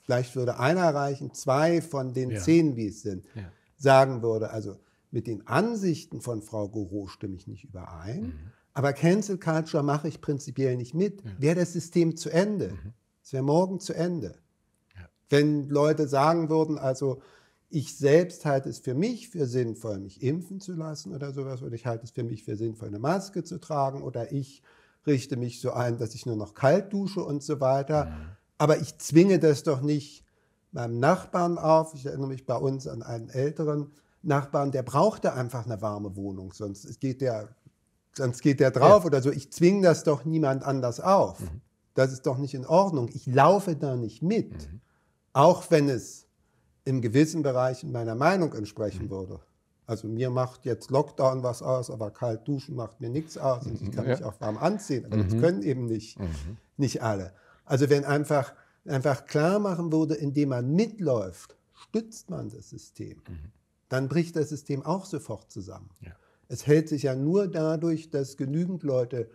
[0.03, 2.41] vielleicht würde einer reichen, zwei von den ja.
[2.41, 3.51] zehn, wie es sind, ja.
[3.77, 4.77] sagen würde, also
[5.11, 8.53] mit den Ansichten von Frau Gouraud stimme ich nicht überein, mhm.
[8.73, 11.31] aber Cancel Culture mache ich prinzipiell nicht mit, ja.
[11.39, 12.73] wäre das System zu Ende.
[12.73, 12.93] Mhm.
[13.23, 14.35] Es wäre morgen zu Ende.
[15.29, 17.23] Wenn Leute sagen würden, also
[17.69, 21.75] ich selbst halte es für mich für sinnvoll, mich impfen zu lassen oder sowas, oder
[21.75, 24.65] ich halte es für mich für sinnvoll, eine Maske zu tragen, oder ich
[25.07, 28.07] richte mich so ein, dass ich nur noch kalt dusche und so weiter.
[28.07, 30.23] Mhm aber ich zwinge das doch nicht
[30.71, 31.95] meinem Nachbarn auf.
[31.95, 33.91] Ich erinnere mich bei uns an einen älteren
[34.21, 37.57] Nachbarn, der brauchte einfach eine warme Wohnung, sonst geht der,
[38.13, 39.07] sonst geht der drauf ja.
[39.07, 39.31] oder so.
[39.33, 41.41] Ich zwinge das doch niemand anders auf.
[41.41, 41.63] Mhm.
[41.95, 43.09] Das ist doch nicht in Ordnung.
[43.15, 44.83] Ich laufe da nicht mit, mhm.
[45.33, 46.27] auch wenn es
[46.85, 49.11] in gewissen Bereichen meiner Meinung entsprechen mhm.
[49.11, 49.41] würde.
[49.87, 53.81] Also mir macht jetzt Lockdown was aus, aber kalt duschen macht mir nichts aus und
[53.81, 54.11] ich kann ja.
[54.11, 55.07] mich auch warm anziehen.
[55.07, 55.41] Aber das mhm.
[55.41, 56.59] können eben nicht, mhm.
[56.77, 57.33] nicht alle.
[57.71, 58.53] Also wenn einfach,
[58.85, 63.53] einfach klar machen würde, indem man mitläuft, stützt man das System, mhm.
[63.89, 65.89] dann bricht das System auch sofort zusammen.
[66.01, 66.11] Ja.
[66.49, 69.31] Es hält sich ja nur dadurch, dass genügend Leute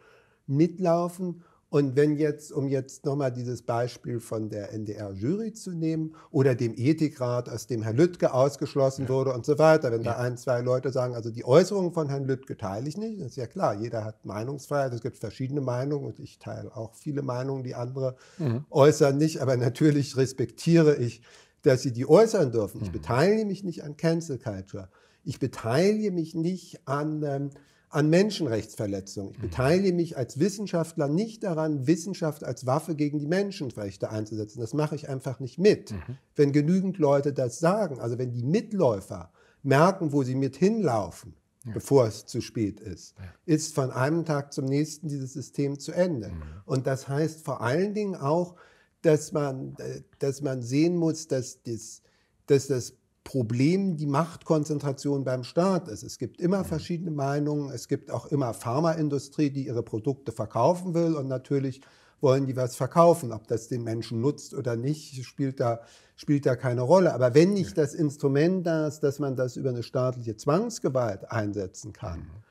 [0.47, 1.45] mitlaufen
[1.75, 6.73] und wenn jetzt, um jetzt nochmal dieses Beispiel von der NDR-Jury zu nehmen oder dem
[6.73, 9.09] Ethikrat, aus dem Herr Lüttke ausgeschlossen ja.
[9.09, 10.13] wurde und so weiter, wenn ja.
[10.13, 13.31] da ein, zwei Leute sagen, also die Äußerungen von Herrn Lüttke teile ich nicht, das
[13.31, 17.23] ist ja klar, jeder hat Meinungsfreiheit, es gibt verschiedene Meinungen und ich teile auch viele
[17.23, 18.63] Meinungen, die andere mhm.
[18.69, 21.23] äußern nicht, aber natürlich respektiere ich,
[21.61, 22.79] dass sie die äußern dürfen.
[22.83, 22.93] Ich mhm.
[22.93, 24.87] beteilige mich nicht an Cancel Culture.
[25.25, 27.21] Ich beteilige mich nicht an...
[27.23, 27.49] Ähm,
[27.95, 29.31] an Menschenrechtsverletzungen.
[29.31, 29.41] Ich mhm.
[29.43, 34.59] beteilige mich als Wissenschaftler nicht daran, Wissenschaft als Waffe gegen die Menschenrechte einzusetzen.
[34.59, 35.91] Das mache ich einfach nicht mit.
[35.91, 36.17] Mhm.
[36.35, 39.31] Wenn genügend Leute das sagen, also wenn die Mitläufer
[39.63, 41.35] merken, wo sie mit hinlaufen,
[41.65, 41.71] ja.
[41.73, 43.23] bevor es zu spät ist, ja.
[43.45, 46.29] ist von einem Tag zum nächsten dieses System zu Ende.
[46.29, 46.41] Mhm.
[46.65, 48.55] Und das heißt vor allen Dingen auch,
[49.03, 52.01] dass man, äh, dass man sehen muss, dass das,
[52.47, 56.03] dass das Problem die Machtkonzentration beim Staat ist.
[56.03, 56.65] Es gibt immer mhm.
[56.65, 57.71] verschiedene Meinungen.
[57.71, 61.81] Es gibt auch immer Pharmaindustrie, die ihre Produkte verkaufen will und natürlich
[62.21, 63.33] wollen die was verkaufen.
[63.33, 65.81] Ob das den Menschen nutzt oder nicht, spielt da,
[66.15, 67.13] spielt da keine Rolle.
[67.13, 71.93] Aber wenn nicht das Instrument da ist, dass man das über eine staatliche Zwangsgewalt einsetzen
[71.93, 72.44] kann, mhm.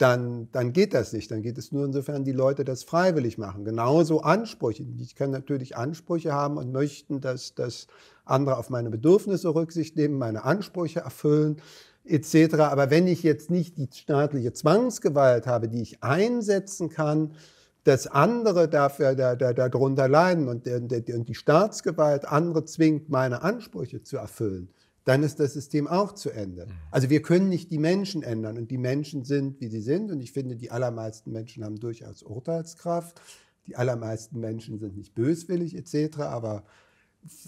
[0.00, 1.30] Dann, dann geht das nicht.
[1.30, 3.64] Dann geht es nur insofern, die Leute das freiwillig machen.
[3.64, 4.84] Genauso Ansprüche.
[4.98, 7.86] Ich kann natürlich Ansprüche haben und möchten, dass, dass
[8.24, 11.60] andere auf meine Bedürfnisse Rücksicht nehmen, meine Ansprüche erfüllen
[12.04, 12.54] etc.
[12.60, 17.32] Aber wenn ich jetzt nicht die staatliche Zwangsgewalt habe, die ich einsetzen kann,
[17.84, 24.02] dass andere dafür da, da, darunter leiden und, und die Staatsgewalt andere zwingt, meine Ansprüche
[24.02, 24.68] zu erfüllen,
[25.04, 26.66] dann ist das System auch zu Ende.
[26.66, 26.72] Mhm.
[26.90, 30.20] Also wir können nicht die Menschen ändern und die Menschen sind, wie sie sind und
[30.20, 33.20] ich finde, die allermeisten Menschen haben durchaus Urteilskraft.
[33.66, 36.64] Die allermeisten Menschen sind nicht böswillig etc., aber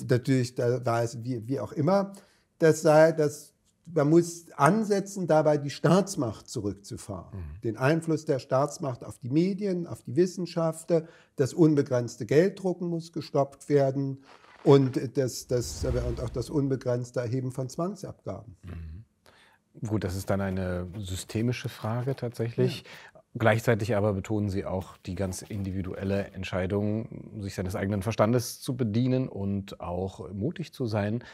[0.06, 2.12] natürlich, da war es wie, wie auch immer,
[2.58, 3.52] das sei, dass
[3.86, 7.38] man muss ansetzen, dabei die Staatsmacht zurückzufahren.
[7.38, 7.60] Mhm.
[7.62, 10.92] Den Einfluss der Staatsmacht auf die Medien, auf die Wissenschaft,
[11.36, 14.22] das unbegrenzte Gelddrucken muss gestoppt werden
[14.64, 18.56] und, das, das, und auch das unbegrenzte Erheben von Zwangsabgaben.
[18.62, 19.86] Mhm.
[19.86, 22.82] Gut, das ist dann eine systemische Frage tatsächlich.
[22.82, 23.20] Ja.
[23.34, 29.28] Gleichzeitig aber betonen Sie auch die ganz individuelle Entscheidung, sich seines eigenen Verstandes zu bedienen
[29.28, 31.24] und auch mutig zu sein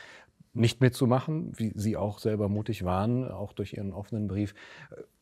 [0.55, 4.55] nicht mitzumachen, wie Sie auch selber mutig waren, auch durch Ihren offenen Brief,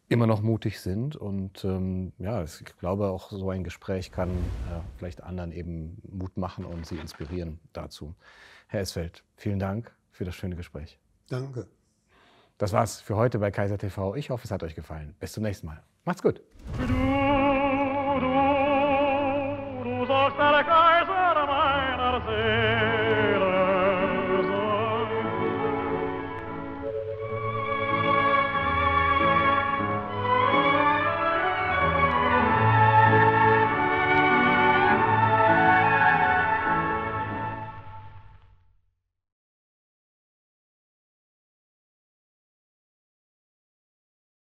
[0.08, 1.16] immer noch mutig sind.
[1.16, 6.36] Und ähm, ja, ich glaube, auch so ein Gespräch kann äh, vielleicht anderen eben Mut
[6.36, 8.14] machen und sie inspirieren dazu.
[8.68, 10.98] Herr Esfeld, vielen Dank für das schöne Gespräch.
[11.28, 11.66] Danke.
[12.58, 14.14] Das war's für heute bei Kaiser TV.
[14.14, 15.14] Ich hoffe, es hat euch gefallen.
[15.20, 15.82] Bis zum nächsten Mal.
[16.04, 16.40] Macht's gut.
[16.78, 16.94] Du, du,
[19.84, 20.85] du